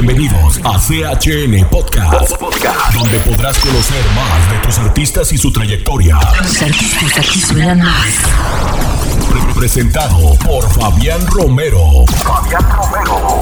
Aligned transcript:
Bienvenidos 0.00 0.60
a 0.62 0.78
CHN 0.78 1.70
Podcast, 1.70 2.38
donde 2.92 3.18
podrás 3.20 3.58
conocer 3.58 4.04
más 4.14 4.52
de 4.52 4.58
tus 4.58 4.78
artistas 4.78 5.32
y 5.32 5.38
su 5.38 5.50
trayectoria. 5.50 6.18
Los 6.42 6.60
artistas 6.60 7.16
aquí 7.16 7.40
suenan 7.40 7.78
más. 7.78 8.20
Pre- 9.30 9.54
Presentado 9.58 10.34
por 10.44 10.68
Fabián 10.68 11.26
Romero. 11.28 12.04
Fabián 12.22 12.62
Romero. 12.76 13.40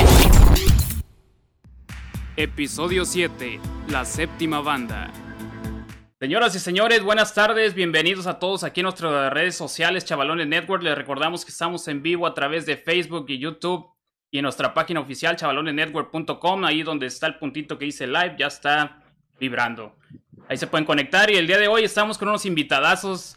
Episodio 2.37 3.05
7, 3.05 3.59
la 3.89 4.05
séptima 4.05 4.61
banda. 4.61 5.11
Señoras 6.21 6.55
y 6.55 6.61
señores, 6.61 7.03
buenas 7.03 7.35
tardes, 7.35 7.75
bienvenidos 7.75 8.29
a 8.29 8.39
todos 8.39 8.63
aquí 8.63 8.79
en 8.79 8.85
nuestras 8.85 9.33
redes 9.33 9.57
sociales 9.57 10.05
Chavalones 10.05 10.47
Network. 10.47 10.85
Les 10.85 10.95
recordamos 10.97 11.45
que 11.45 11.51
estamos 11.51 11.89
en 11.89 12.01
vivo 12.01 12.29
a 12.29 12.35
través 12.35 12.65
de 12.65 12.77
Facebook 12.77 13.25
y 13.27 13.41
YouTube 13.41 13.89
y 14.35 14.39
en 14.39 14.43
nuestra 14.43 14.75
página 14.75 14.99
oficial 14.99 15.37
chavalonesnetwork.com, 15.37 16.65
ahí 16.65 16.83
donde 16.83 17.07
está 17.07 17.29
el 17.29 17.37
puntito 17.37 17.79
que 17.79 17.85
dice 17.85 18.09
live, 18.09 18.35
ya 18.37 18.49
está 18.49 18.99
vibrando. 19.39 19.95
Ahí 20.49 20.57
se 20.57 20.67
pueden 20.67 20.85
conectar 20.85 21.31
y 21.31 21.37
el 21.37 21.47
día 21.47 21.57
de 21.57 21.69
hoy 21.69 21.85
estamos 21.85 22.19
con 22.19 22.27
unos 22.27 22.45
invitadazos 22.45 23.37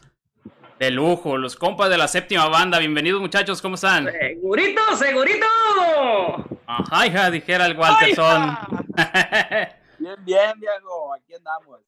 de 0.80 0.90
lujo, 0.90 1.38
los 1.38 1.56
compas 1.56 1.92
de 1.92 2.00
la 2.00 2.08
séptima 2.08 2.48
banda. 2.48 2.80
Bienvenidos 2.80 3.22
muchachos, 3.22 3.62
¿cómo 3.62 3.76
están? 3.76 4.10
¡Segurito, 4.12 4.82
segurito! 4.96 5.46
Ajá, 6.66 7.06
hija, 7.06 7.30
dijera 7.30 7.68
el 7.68 7.78
Walterson. 7.78 8.58
Bien, 10.00 10.16
bien, 10.26 10.60
Diego, 10.60 11.14
aquí 11.14 11.36
andamos. 11.36 11.80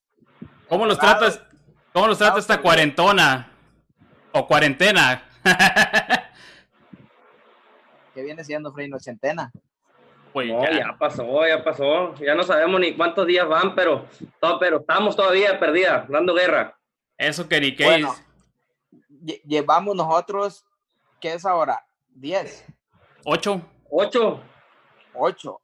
¿Cómo 0.67 0.85
los 0.85 0.99
tratas? 0.99 1.41
¿Cómo 1.93 2.05
los 2.05 2.19
trata 2.19 2.37
esta 2.37 2.61
cuarentona? 2.61 3.49
O 4.33 4.45
cuarentena. 4.45 5.23
¿Qué 8.19 8.25
viene 8.25 8.43
siendo, 8.43 8.73
Frey? 8.73 8.91
¿Ochentena? 8.91 9.49
Pues 10.33 10.49
No, 10.49 10.61
ya. 10.61 10.71
ya 10.77 10.97
pasó, 10.99 11.47
ya 11.47 11.63
pasó. 11.63 12.13
Ya 12.15 12.35
no 12.35 12.43
sabemos 12.43 12.77
ni 12.81 12.93
cuántos 12.93 13.25
días 13.25 13.47
van, 13.47 13.73
pero, 13.75 14.05
to- 14.41 14.59
pero 14.59 14.81
estamos 14.81 15.15
todavía 15.15 15.57
perdidas, 15.57 16.05
dando 16.09 16.33
guerra. 16.35 16.77
Eso 17.17 17.47
que 17.47 17.61
ni 17.61 17.73
qué 17.73 17.85
Bueno. 17.85 18.11
es. 18.11 18.25
Lle- 19.23 19.41
Llevamos 19.45 19.95
nosotros, 19.95 20.65
¿qué 21.21 21.31
es 21.35 21.45
ahora? 21.45 21.81
¿Diez? 22.09 22.65
¿Ocho? 23.23 23.61
Ocho. 23.89 24.41
¿Ocho? 25.13 25.61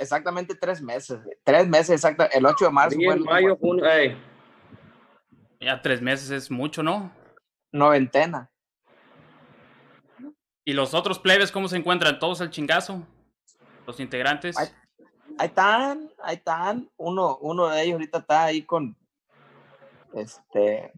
Exactamente 0.00 0.56
tres 0.56 0.82
meses. 0.82 1.20
Tres 1.44 1.68
meses, 1.68 1.90
exacto. 1.90 2.26
El 2.32 2.44
8 2.46 2.64
de 2.64 2.70
marzo 2.72 2.96
fue 2.96 3.06
Abril, 3.06 3.22
el 3.28 3.32
mayo, 3.32 3.56
junio. 3.56 3.84
ey. 3.88 4.20
Ya 5.60 5.80
tres 5.80 6.02
meses 6.02 6.30
es 6.30 6.50
mucho, 6.50 6.82
¿no? 6.82 7.12
noventena. 7.70 8.50
¿Y 10.68 10.72
los 10.72 10.94
otros 10.94 11.20
plebes 11.20 11.52
cómo 11.52 11.68
se 11.68 11.76
encuentran? 11.76 12.18
¿Todos 12.18 12.40
al 12.40 12.50
chingazo? 12.50 13.06
¿Los 13.86 14.00
integrantes? 14.00 14.56
Ahí 14.58 15.46
están, 15.46 16.10
ahí 16.20 16.34
están. 16.34 16.90
Uno, 16.96 17.38
uno 17.40 17.68
de 17.68 17.84
ellos 17.84 17.92
ahorita 17.92 18.18
está 18.18 18.44
ahí 18.46 18.62
con, 18.62 18.96
este, 20.12 20.92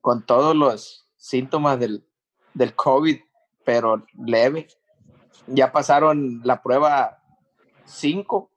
con 0.00 0.24
todos 0.24 0.56
los 0.56 1.06
síntomas 1.18 1.78
del, 1.78 2.06
del 2.54 2.74
COVID, 2.74 3.20
pero 3.66 4.02
leve. 4.24 4.68
Ya 5.46 5.70
pasaron 5.70 6.40
la 6.42 6.62
prueba 6.62 7.22
5. 7.84 8.50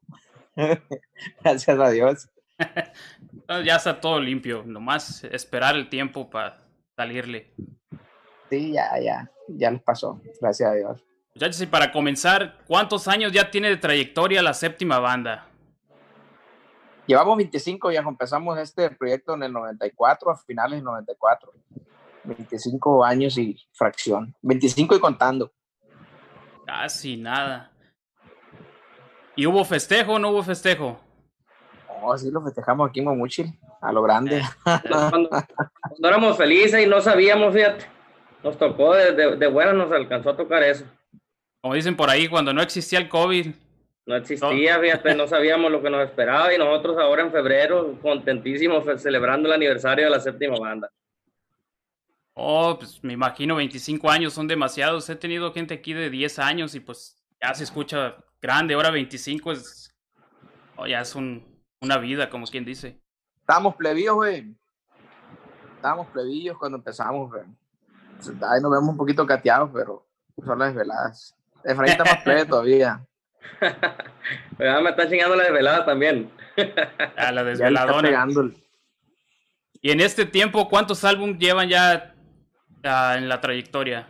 Gracias 1.44 1.80
a 1.80 1.89
Dios. 1.89 2.30
Ah, 3.49 3.61
Ya 3.61 3.77
está 3.77 4.02
todo 4.02 4.19
limpio. 4.19 4.64
Nomás 4.66 5.23
esperar 5.23 5.77
el 5.77 5.88
tiempo 5.88 6.30
para 6.30 6.66
salirle. 6.97 7.53
Sí, 8.49 8.73
ya, 8.73 8.99
ya, 8.99 9.31
ya 9.48 9.72
les 9.72 9.81
pasó. 9.81 10.22
Gracias 10.40 10.72
a 10.72 10.73
Dios. 10.73 11.03
Muchachos, 11.36 11.62
y 11.62 11.67
para 11.67 11.92
comenzar, 11.92 12.58
¿cuántos 12.66 13.08
años 13.08 13.31
ya 13.31 13.52
tiene 13.52 13.70
de 13.70 13.78
trayectoria 13.78 14.42
la 14.42 14.54
séptima 14.54 15.00
banda? 15.00 15.48
Llevamos 17.06 17.38
25, 17.38 17.92
ya 17.92 18.02
empezamos 18.02 18.58
este 18.58 18.89
proyecto 18.89 19.36
en 19.36 19.44
el 19.44 19.54
94, 19.54 20.31
a 20.31 20.36
finales 20.36 20.80
del 20.80 20.83
94. 20.83 21.54
25 22.23 23.05
años 23.05 23.38
y 23.38 23.55
fracción. 23.71 24.36
25 24.42 24.95
y 24.95 24.99
contando. 24.99 25.52
Casi 26.66 27.16
nada. 27.16 27.71
¿Y 29.36 29.45
hubo 29.45 29.64
festejo 29.64 30.14
o 30.14 30.20
no 30.20 30.32
hubo 30.32 30.44
festejo? 30.44 31.00
Oh, 32.02 32.17
sí, 32.17 32.30
lo 32.32 32.42
festejamos 32.42 32.89
aquí 32.89 33.00
en 33.00 33.05
Momuchil, 33.05 33.60
a 33.80 33.92
lo 33.92 34.02
grande. 34.02 34.42
Cuando, 34.64 35.30
cuando 35.30 36.08
éramos 36.08 36.36
felices 36.36 36.83
y 36.83 36.89
no 36.89 37.00
sabíamos, 37.00 37.54
fíjate. 37.54 37.96
Nos 38.43 38.58
tocó 38.58 38.93
de, 38.95 39.14
de, 39.14 39.36
de 39.36 39.48
buenas, 39.48 39.75
nos 39.75 39.92
alcanzó 39.92 40.30
a 40.31 40.37
tocar 40.37 40.64
eso. 40.64 40.86
Como 41.61 41.73
dicen 41.73 41.95
por 41.98 42.09
ahí, 42.09 42.27
cuando 42.27 42.53
no 42.53 42.61
existía 42.61 42.99
el 42.99 43.09
COVID, 43.09 43.48
No 44.05 44.15
existía, 44.15 44.80
fíjate, 44.80 45.15
no 45.15 45.27
sabíamos 45.27 45.70
lo 45.70 45.81
que 45.81 45.89
nos 45.89 46.05
esperaba 46.08 46.53
y 46.53 46.58
nosotros 46.58 46.97
ahora 46.97 47.23
en 47.23 47.31
febrero, 47.31 47.99
contentísimos, 48.02 48.86
celebrando 49.02 49.49
el 49.49 49.55
aniversario 49.55 50.05
de 50.05 50.11
la 50.11 50.20
séptima 50.20 50.58
banda. 50.58 50.89
Oh, 52.33 52.77
pues 52.77 53.03
me 53.03 53.14
imagino 53.14 53.55
25 53.55 54.09
años 54.09 54.33
son 54.33 54.47
demasiados. 54.47 55.09
He 55.09 55.15
tenido 55.15 55.52
gente 55.52 55.73
aquí 55.73 55.93
de 55.93 56.09
10 56.09 56.39
años 56.39 56.76
y 56.76 56.80
pues 56.80 57.21
ya 57.42 57.53
se 57.53 57.64
escucha 57.64 58.15
grande. 58.42 58.76
Ahora 58.76 58.92
25 58.92 59.52
es. 59.52 59.93
oh, 60.77 60.86
ya 60.86 61.02
es 61.02 61.15
un, 61.15 61.43
una 61.81 61.97
vida, 61.97 62.30
como 62.30 62.45
quien 62.45 62.64
dice. 62.64 63.02
Estábamos 63.42 63.76
plebillos, 63.76 64.15
güey. 64.15 64.55
Estábamos 65.76 66.08
plebillos 66.08 66.58
cuando 66.58 66.77
empezamos, 66.77 67.30
güey. 67.31 67.43
Ahí 68.50 68.61
nos 68.61 68.72
vemos 68.72 68.89
un 68.89 68.98
poquito 68.98 69.26
cateados, 69.26 69.72
pero 69.73 70.08
son 70.44 70.60
las 70.60 70.73
veladas. 70.73 71.36
Efraín 71.64 71.92
está 71.92 72.04
más 72.04 72.23
plebe 72.23 72.45
todavía. 72.48 73.05
Me 74.58 74.89
están 74.89 75.10
chingando 75.10 75.36
la 75.36 75.44
desvelada 75.44 75.86
también. 75.86 76.32
A 77.17 77.32
la 77.32 77.42
está 77.42 77.66
desveladona. 77.66 78.27
Y 79.82 79.92
en 79.92 80.02
este 80.02 80.26
tiempo, 80.26 80.67
¿cuántos 80.70 81.04
álbumes 81.04 81.38
llevan 81.38 81.70
ya 81.70 82.16
ah, 82.83 83.16
en 83.17 83.30
la 83.30 83.39
trayectoria? 83.39 84.10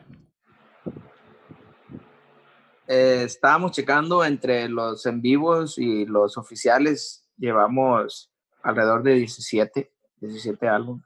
Eh, 2.88 3.24
estábamos 3.26 3.72
checando 3.72 4.24
entre 4.24 4.70
los 4.70 5.06
en 5.06 5.22
vivos 5.22 5.78
y 5.78 6.06
los 6.06 6.38
oficiales. 6.38 7.28
Llevamos 7.38 8.32
alrededor 8.64 9.04
de 9.04 9.16
17, 9.16 9.92
17 10.22 10.68
álbumes. 10.68 11.06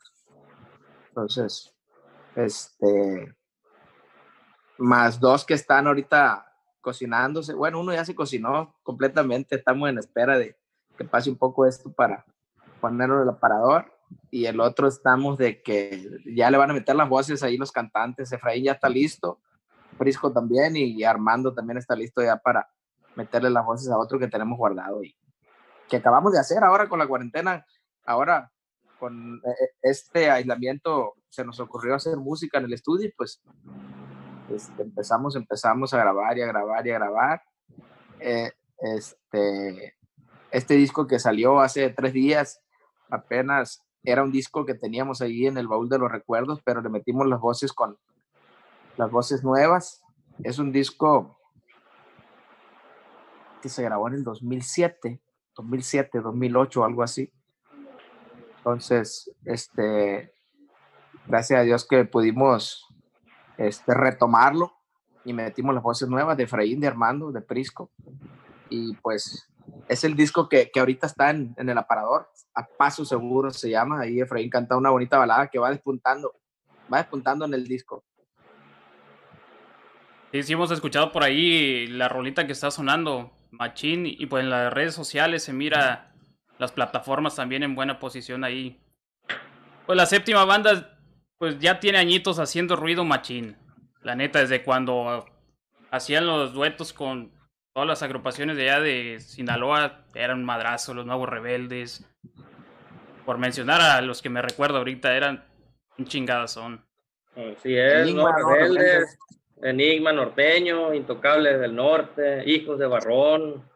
Entonces, 1.09 1.73
este, 2.35 3.35
más 4.77 5.19
dos 5.19 5.45
que 5.45 5.53
están 5.53 5.87
ahorita 5.87 6.51
cocinándose. 6.81 7.53
Bueno, 7.53 7.79
uno 7.79 7.93
ya 7.93 8.05
se 8.05 8.15
cocinó 8.15 8.75
completamente. 8.83 9.55
Estamos 9.55 9.89
en 9.89 9.99
espera 9.99 10.37
de 10.37 10.57
que 10.97 11.05
pase 11.05 11.29
un 11.29 11.37
poco 11.37 11.65
esto 11.65 11.91
para 11.91 12.25
ponerlo 12.79 13.17
en 13.17 13.23
el 13.23 13.29
aparador. 13.29 13.85
Y 14.29 14.45
el 14.45 14.59
otro 14.59 14.87
estamos 14.87 15.37
de 15.37 15.61
que 15.61 16.09
ya 16.25 16.51
le 16.51 16.57
van 16.57 16.71
a 16.71 16.73
meter 16.73 16.95
las 16.95 17.07
voces 17.07 17.43
ahí 17.43 17.57
los 17.57 17.71
cantantes. 17.71 18.31
Efraín 18.31 18.65
ya 18.65 18.73
está 18.73 18.89
listo. 18.89 19.39
Prisco 19.97 20.31
también 20.31 20.75
y 20.75 21.03
Armando 21.03 21.53
también 21.53 21.77
está 21.77 21.95
listo 21.95 22.21
ya 22.21 22.37
para 22.37 22.67
meterle 23.15 23.49
las 23.49 23.65
voces 23.65 23.89
a 23.89 23.97
otro 23.97 24.17
que 24.17 24.27
tenemos 24.27 24.57
guardado 24.57 25.03
y 25.03 25.15
que 25.87 25.97
acabamos 25.97 26.33
de 26.33 26.39
hacer 26.39 26.63
ahora 26.63 26.89
con 26.89 26.99
la 26.99 27.07
cuarentena. 27.07 27.65
Ahora 28.05 28.51
con 29.01 29.41
eh, 29.43 29.69
este 29.81 30.29
aislamiento 30.29 31.15
se 31.29 31.43
nos 31.43 31.59
ocurrió 31.59 31.95
hacer 31.95 32.17
música 32.17 32.59
en 32.59 32.65
el 32.65 32.73
estudio 32.73 33.07
y 33.07 33.11
pues 33.11 33.41
este, 34.53 34.83
empezamos, 34.83 35.35
empezamos 35.35 35.91
a 35.95 35.97
grabar 35.97 36.37
y 36.37 36.43
a 36.43 36.45
grabar 36.45 36.85
y 36.85 36.91
a 36.91 36.99
grabar. 36.99 37.41
Eh, 38.19 38.51
este, 38.77 39.97
este 40.51 40.75
disco 40.75 41.07
que 41.07 41.17
salió 41.17 41.61
hace 41.61 41.89
tres 41.89 42.13
días 42.13 42.61
apenas 43.09 43.81
era 44.03 44.21
un 44.21 44.31
disco 44.31 44.67
que 44.67 44.75
teníamos 44.75 45.19
ahí 45.21 45.47
en 45.47 45.57
el 45.57 45.67
baúl 45.67 45.89
de 45.89 45.97
los 45.97 46.11
recuerdos, 46.11 46.61
pero 46.63 46.81
le 46.81 46.89
metimos 46.89 47.25
las 47.25 47.39
voces 47.39 47.73
con 47.73 47.97
las 48.97 49.09
voces 49.09 49.43
nuevas. 49.43 50.03
Es 50.43 50.59
un 50.59 50.71
disco 50.71 51.39
que 53.63 53.69
se 53.69 53.81
grabó 53.81 54.09
en 54.09 54.13
el 54.13 54.23
2007, 54.23 55.19
2007, 55.55 56.21
2008, 56.21 56.85
algo 56.85 57.01
así. 57.01 57.31
Entonces, 58.61 59.31
este, 59.43 60.31
gracias 61.25 61.59
a 61.59 61.63
Dios 61.63 61.87
que 61.87 62.05
pudimos 62.05 62.87
este, 63.57 63.95
retomarlo 63.95 64.71
y 65.25 65.33
metimos 65.33 65.73
las 65.73 65.83
voces 65.83 66.07
nuevas 66.07 66.37
de 66.37 66.43
Efraín, 66.43 66.79
de 66.79 66.85
Armando, 66.85 67.31
de 67.31 67.41
Prisco. 67.41 67.89
Y 68.69 68.95
pues 68.97 69.51
es 69.87 70.03
el 70.03 70.15
disco 70.15 70.47
que, 70.47 70.69
que 70.69 70.79
ahorita 70.79 71.07
está 71.07 71.31
en, 71.31 71.55
en 71.57 71.69
el 71.69 71.77
aparador, 71.79 72.29
a 72.53 72.67
paso 72.67 73.03
seguro 73.03 73.49
se 73.49 73.71
llama. 73.71 74.01
Ahí 74.01 74.21
Efraín 74.21 74.51
canta 74.51 74.77
una 74.77 74.91
bonita 74.91 75.17
balada 75.17 75.47
que 75.47 75.57
va 75.57 75.71
despuntando, 75.71 76.35
va 76.93 76.99
despuntando 76.99 77.45
en 77.45 77.55
el 77.55 77.67
disco. 77.67 78.03
Sí, 80.31 80.43
sí 80.43 80.53
hemos 80.53 80.69
escuchado 80.69 81.11
por 81.11 81.23
ahí 81.23 81.87
la 81.87 82.09
rolita 82.09 82.45
que 82.45 82.53
está 82.53 82.69
sonando, 82.69 83.31
Machín, 83.49 84.05
y 84.05 84.27
pues 84.27 84.43
en 84.43 84.51
las 84.51 84.71
redes 84.71 84.93
sociales 84.93 85.43
se 85.43 85.51
mira 85.51 86.10
las 86.61 86.71
plataformas 86.71 87.35
también 87.35 87.63
en 87.63 87.73
buena 87.73 87.97
posición 87.97 88.43
ahí. 88.43 88.79
Pues 89.87 89.97
la 89.97 90.05
séptima 90.05 90.45
banda, 90.45 90.95
pues 91.39 91.57
ya 91.57 91.79
tiene 91.79 91.97
añitos 91.97 92.37
haciendo 92.37 92.75
ruido 92.75 93.03
Machín. 93.03 93.57
La 94.03 94.13
neta, 94.13 94.37
desde 94.37 94.63
cuando 94.63 95.25
hacían 95.89 96.27
los 96.27 96.53
duetos 96.53 96.93
con 96.93 97.31
todas 97.73 97.89
las 97.89 98.03
agrupaciones 98.03 98.57
de 98.57 98.69
allá 98.69 98.79
de 98.79 99.19
Sinaloa 99.21 100.05
eran 100.13 100.37
un 100.37 100.45
madrazo, 100.45 100.93
los 100.93 101.07
nuevos 101.07 101.27
rebeldes. 101.27 102.05
Por 103.25 103.39
mencionar 103.39 103.81
a 103.81 103.99
los 104.01 104.21
que 104.21 104.29
me 104.29 104.43
recuerdo 104.43 104.77
ahorita, 104.77 105.17
eran 105.17 105.43
un 105.97 106.47
son. 106.47 106.85
Sí, 107.63 107.75
es, 107.75 108.03
Enigma, 108.03 108.35
rebeldes, 108.37 109.17
Enigma 109.63 110.13
norteño, 110.13 110.93
Intocables 110.93 111.59
del 111.59 111.75
Norte, 111.75 112.43
Hijos 112.45 112.77
de 112.77 112.85
Barrón. 112.85 113.70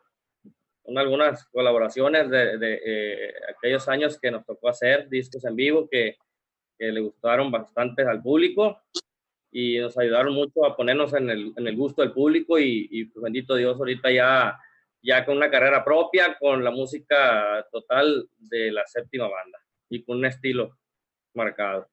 Son 0.85 0.97
algunas 0.97 1.45
colaboraciones 1.47 2.29
de, 2.29 2.57
de 2.57 2.81
eh, 2.85 3.33
aquellos 3.49 3.87
años 3.89 4.19
que 4.19 4.29
nos 4.29 4.45
tocó 4.45 4.69
hacer 4.69 5.09
discos 5.09 5.43
en 5.45 5.55
vivo 5.55 5.89
que, 5.89 6.17
que 6.77 6.91
le 6.91 6.99
gustaron 6.99 7.51
bastante 7.51 8.03
al 8.03 8.21
público 8.21 8.81
y 9.51 9.79
nos 9.79 9.97
ayudaron 9.97 10.33
mucho 10.33 10.65
a 10.65 10.75
ponernos 10.75 11.13
en 11.13 11.29
el, 11.29 11.53
en 11.55 11.67
el 11.67 11.75
gusto 11.75 12.01
del 12.01 12.11
público 12.11 12.59
y, 12.59 12.87
y 12.91 13.05
pues, 13.05 13.23
bendito 13.23 13.55
Dios, 13.55 13.77
ahorita 13.77 14.11
ya, 14.11 14.59
ya 15.01 15.25
con 15.25 15.37
una 15.37 15.49
carrera 15.49 15.83
propia, 15.83 16.37
con 16.37 16.63
la 16.63 16.71
música 16.71 17.65
total 17.71 18.27
de 18.37 18.71
la 18.71 18.85
séptima 18.85 19.27
banda 19.27 19.57
y 19.89 20.03
con 20.03 20.17
un 20.17 20.25
estilo 20.25 20.77
marcado. 21.33 21.89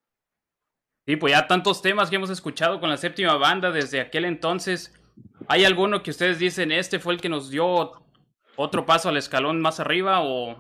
Sí, 1.07 1.17
pues 1.17 1.33
ya 1.33 1.47
tantos 1.47 1.81
temas 1.81 2.11
que 2.11 2.17
hemos 2.17 2.31
escuchado 2.31 2.79
con 2.79 2.91
la 2.91 2.97
séptima 2.97 3.37
banda 3.37 3.71
desde 3.71 4.01
aquel 4.01 4.25
entonces. 4.25 4.95
¿Hay 5.49 5.65
alguno 5.65 6.03
que 6.03 6.11
ustedes 6.11 6.39
dicen, 6.39 6.73
este 6.73 6.99
fue 6.99 7.15
el 7.15 7.21
que 7.21 7.29
nos 7.29 7.51
dio 7.51 8.02
otro 8.63 8.87
paso 8.87 9.09
al 9.09 9.17
escalón 9.17 9.61
más 9.61 9.81
arriba 9.81 10.21
o, 10.23 10.57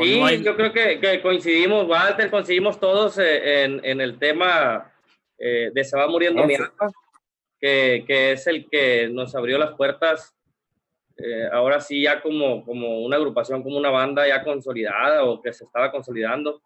sí, 0.00 0.42
yo 0.42 0.56
creo 0.56 0.72
que, 0.72 1.20
coincidimos, 1.20 1.86
Walter, 1.86 2.30
coincidimos 2.30 2.80
todos 2.80 3.18
eh, 3.18 3.64
en, 3.64 4.00
el 4.00 4.18
tema 4.18 4.90
eh, 5.38 5.70
de 5.72 5.84
Se 5.84 5.96
va 5.96 6.08
muriendo 6.08 6.44
mi 6.44 6.54
alma, 6.54 6.90
que, 7.60 8.32
es 8.32 8.46
el 8.46 8.68
que 8.70 9.08
nos 9.08 9.34
abrió 9.34 9.58
las 9.58 9.74
puertas. 9.74 10.34
Eh, 11.18 11.46
ahora 11.52 11.80
sí, 11.80 12.02
ya 12.02 12.22
como, 12.22 12.64
como 12.64 13.00
una 13.00 13.16
agrupación, 13.16 13.62
como 13.62 13.76
una 13.76 13.90
banda 13.90 14.26
ya 14.26 14.42
consolidada 14.42 15.24
o 15.24 15.42
que 15.42 15.52
se 15.52 15.64
estaba 15.64 15.92
consolidando. 15.92 16.62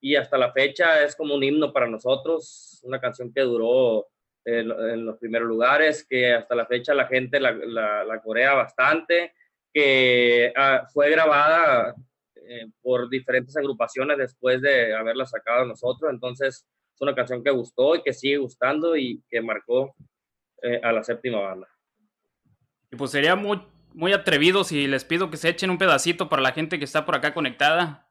Y 0.00 0.16
hasta 0.16 0.38
la 0.38 0.52
fecha 0.52 1.02
es 1.02 1.16
como 1.16 1.34
un 1.34 1.42
himno 1.42 1.72
para 1.72 1.88
nosotros, 1.88 2.80
una 2.84 3.00
canción 3.00 3.32
que 3.32 3.40
duró 3.40 4.06
en, 4.44 5.06
los 5.06 5.18
primeros 5.18 5.48
lugares, 5.48 6.06
que 6.08 6.32
hasta 6.32 6.54
la 6.54 6.66
fecha 6.66 6.94
la 6.94 7.06
gente 7.06 7.40
la, 7.40 7.52
la, 7.52 8.20
corea 8.22 8.54
bastante, 8.54 9.32
que 9.72 10.52
ah, 10.56 10.86
fue 10.92 11.10
grabada 11.10 11.94
eh, 12.36 12.66
por 12.82 13.08
diferentes 13.08 13.56
agrupaciones 13.56 14.18
después 14.18 14.60
de 14.60 14.94
haberla 14.94 15.26
sacado 15.26 15.64
nosotros. 15.64 16.10
Entonces, 16.10 16.66
es 16.94 17.00
una 17.00 17.14
canción 17.14 17.42
que 17.42 17.50
gustó 17.50 17.96
y 17.96 18.02
que 18.02 18.12
sigue 18.12 18.36
gustando 18.36 18.96
y 18.96 19.22
que 19.28 19.40
marcó 19.40 19.94
eh, 20.62 20.80
a 20.82 20.92
la 20.92 21.02
séptima 21.02 21.40
banda. 21.40 21.68
Y 22.92 22.96
pues 22.96 23.10
sería 23.10 23.34
muy, 23.34 23.60
muy 23.92 24.12
atrevido 24.12 24.62
si 24.62 24.86
les 24.86 25.04
pido 25.04 25.30
que 25.30 25.36
se 25.36 25.48
echen 25.48 25.70
un 25.70 25.78
pedacito 25.78 26.28
para 26.28 26.42
la 26.42 26.52
gente 26.52 26.78
que 26.78 26.84
está 26.84 27.04
por 27.04 27.16
acá 27.16 27.34
conectada. 27.34 28.08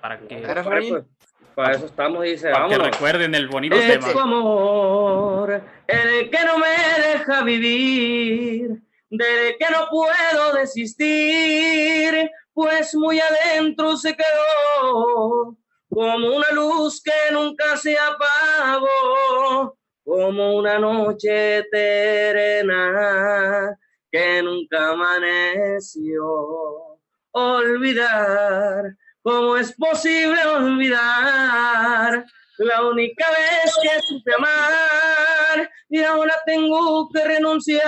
Para 0.00 0.20
que. 0.20 0.36
Pues, 0.36 1.04
para 1.54 1.74
eso 1.74 1.86
estamos, 1.86 2.24
dice. 2.24 2.50
Para 2.50 2.68
que 2.68 2.78
recuerden 2.78 3.34
el 3.34 3.48
bonito 3.48 3.76
es 3.76 4.00
tema. 4.00 4.22
amor, 4.22 5.62
el 5.86 6.30
que 6.30 6.44
no 6.44 6.58
me 6.58 7.12
deja 7.12 7.42
vivir, 7.42 8.82
del 9.10 9.56
que 9.58 9.70
no 9.70 9.88
puedo 9.90 10.54
desistir 10.54 12.30
pues 12.54 12.94
muy 12.94 13.20
adentro 13.20 13.96
se 13.96 14.16
quedó, 14.16 15.56
como 15.88 16.36
una 16.36 16.50
luz 16.52 17.02
que 17.02 17.32
nunca 17.32 17.76
se 17.76 17.96
apagó, 17.98 19.76
como 20.04 20.54
una 20.54 20.78
noche 20.78 21.58
eterna 21.58 23.76
que 24.10 24.42
nunca 24.42 24.92
amaneció. 24.92 26.24
Olvidar, 27.32 28.96
¿cómo 29.24 29.56
es 29.56 29.74
posible 29.74 30.46
olvidar? 30.46 32.24
La 32.58 32.86
única 32.86 33.26
vez 33.30 33.74
que 33.82 34.00
supe 34.08 34.30
amar 34.38 35.68
y 35.88 36.02
ahora 36.02 36.34
tengo 36.46 37.08
que 37.08 37.24
renunciar 37.24 37.84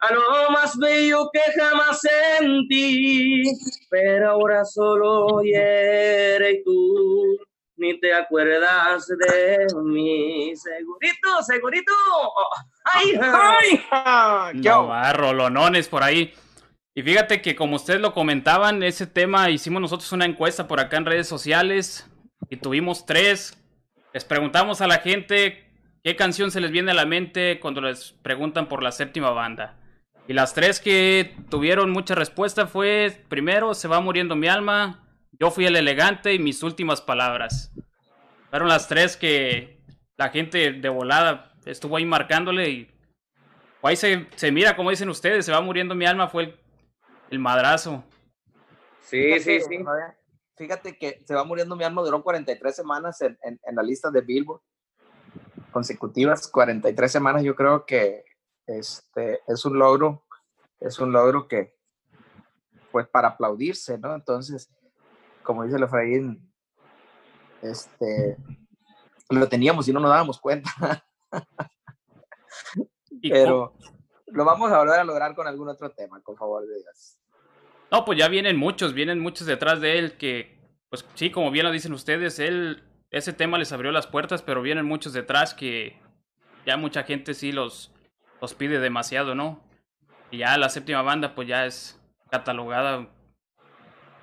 a 0.00 0.12
lo 0.12 0.50
más 0.50 0.76
bello 0.76 1.30
que 1.32 1.40
jamás 1.56 2.00
sentí, 2.00 3.44
pero 3.88 4.30
ahora 4.30 4.64
solo 4.64 5.40
hiere 5.42 6.52
y 6.52 6.64
tú 6.64 7.38
ni 7.76 8.00
te 8.00 8.12
acuerdas 8.12 9.06
de 9.06 9.66
mí. 9.84 10.52
Segurito, 10.56 11.42
segurito. 11.46 11.92
¡Ay, 12.84 13.20
ay! 13.90 14.54
No, 14.54 14.88
va, 14.88 15.12
rolonones 15.12 15.88
por 15.88 16.02
ahí. 16.02 16.34
Y 16.94 17.02
fíjate 17.02 17.40
que 17.40 17.56
como 17.56 17.76
ustedes 17.76 18.00
lo 18.00 18.12
comentaban, 18.12 18.82
ese 18.82 19.06
tema 19.06 19.48
hicimos 19.48 19.80
nosotros 19.80 20.12
una 20.12 20.26
encuesta 20.26 20.68
por 20.68 20.78
acá 20.78 20.98
en 20.98 21.06
redes 21.06 21.26
sociales 21.26 22.10
y 22.50 22.56
tuvimos 22.58 23.06
tres. 23.06 23.58
Les 24.12 24.24
preguntamos 24.24 24.82
a 24.82 24.86
la 24.86 24.98
gente 24.98 25.64
qué 26.04 26.16
canción 26.16 26.50
se 26.50 26.60
les 26.60 26.70
viene 26.70 26.90
a 26.90 26.94
la 26.94 27.06
mente 27.06 27.60
cuando 27.60 27.80
les 27.80 28.12
preguntan 28.22 28.68
por 28.68 28.82
la 28.82 28.92
séptima 28.92 29.30
banda. 29.30 29.78
Y 30.28 30.34
las 30.34 30.52
tres 30.52 30.80
que 30.80 31.34
tuvieron 31.48 31.90
mucha 31.90 32.14
respuesta 32.14 32.66
fue, 32.66 33.24
primero, 33.28 33.74
Se 33.74 33.88
va 33.88 34.00
muriendo 34.00 34.36
mi 34.36 34.48
alma, 34.48 35.08
Yo 35.40 35.50
fui 35.50 35.64
el 35.64 35.76
elegante 35.76 36.34
y 36.34 36.38
mis 36.38 36.62
últimas 36.62 37.00
palabras. 37.00 37.72
Fueron 38.50 38.68
las 38.68 38.86
tres 38.86 39.16
que 39.16 39.80
la 40.18 40.28
gente 40.28 40.72
de 40.72 40.88
volada 40.90 41.54
estuvo 41.64 41.96
ahí 41.96 42.04
marcándole 42.04 42.68
y 42.68 42.90
ahí 43.82 43.96
se, 43.96 44.52
mira, 44.52 44.76
como 44.76 44.90
dicen 44.90 45.08
ustedes, 45.08 45.46
Se 45.46 45.52
va 45.52 45.62
muriendo 45.62 45.94
mi 45.94 46.04
alma 46.04 46.28
fue 46.28 46.42
el, 46.44 46.61
madrazo. 47.38 48.04
Sí, 49.00 49.38
sí, 49.40 49.60
sí 49.60 49.78
fíjate 50.62 50.96
que 50.96 51.22
Se 51.26 51.34
va 51.34 51.44
muriendo 51.44 51.76
mi 51.76 51.84
alma 51.84 52.02
duró 52.02 52.22
43 52.22 52.74
semanas 52.74 53.20
en, 53.20 53.36
en, 53.42 53.74
la 53.74 53.82
lista 53.82 54.10
de 54.10 54.20
Billboard 54.20 54.60
consecutivas, 55.72 56.48
43 56.48 57.10
semanas, 57.10 57.42
yo 57.42 57.56
creo 57.56 57.86
que 57.86 58.24
este, 58.66 59.40
es 59.46 59.64
un 59.64 59.78
logro, 59.78 60.24
es 60.80 60.98
un 60.98 61.12
logro 61.12 61.48
que, 61.48 61.74
pues 62.90 63.08
para 63.08 63.28
aplaudirse, 63.28 63.96
¿no? 63.98 64.14
Entonces, 64.14 64.70
como 65.42 65.64
dice 65.64 65.78
Lefraín, 65.78 66.52
este, 67.62 68.36
lo 69.30 69.48
teníamos 69.48 69.88
y 69.88 69.92
no 69.94 70.00
nos 70.00 70.10
dábamos 70.10 70.38
cuenta. 70.38 70.70
Pero 73.22 73.72
lo 74.26 74.44
vamos 74.44 74.70
a 74.70 74.78
volver 74.78 75.00
a 75.00 75.04
lograr 75.04 75.34
con 75.34 75.46
algún 75.46 75.68
otro 75.68 75.90
tema, 75.90 76.20
con 76.22 76.36
favor 76.36 76.66
de 76.66 76.80
Dios. 76.80 77.18
No, 77.92 78.06
pues 78.06 78.18
ya 78.18 78.28
vienen 78.28 78.56
muchos, 78.56 78.94
vienen 78.94 79.20
muchos 79.20 79.46
detrás 79.46 79.82
de 79.82 79.98
él 79.98 80.16
que, 80.16 80.58
pues 80.88 81.06
sí, 81.14 81.30
como 81.30 81.50
bien 81.50 81.66
lo 81.66 81.70
dicen 81.70 81.92
ustedes, 81.92 82.38
él, 82.38 82.82
ese 83.10 83.34
tema 83.34 83.58
les 83.58 83.70
abrió 83.70 83.92
las 83.92 84.06
puertas, 84.06 84.40
pero 84.40 84.62
vienen 84.62 84.86
muchos 84.86 85.12
detrás 85.12 85.52
que 85.52 86.00
ya 86.64 86.78
mucha 86.78 87.02
gente 87.02 87.34
sí 87.34 87.52
los, 87.52 87.92
los 88.40 88.54
pide 88.54 88.80
demasiado, 88.80 89.34
¿no? 89.34 89.62
Y 90.30 90.38
ya 90.38 90.56
la 90.56 90.70
séptima 90.70 91.02
banda, 91.02 91.34
pues 91.34 91.46
ya 91.46 91.66
es 91.66 92.00
catalogada 92.30 93.10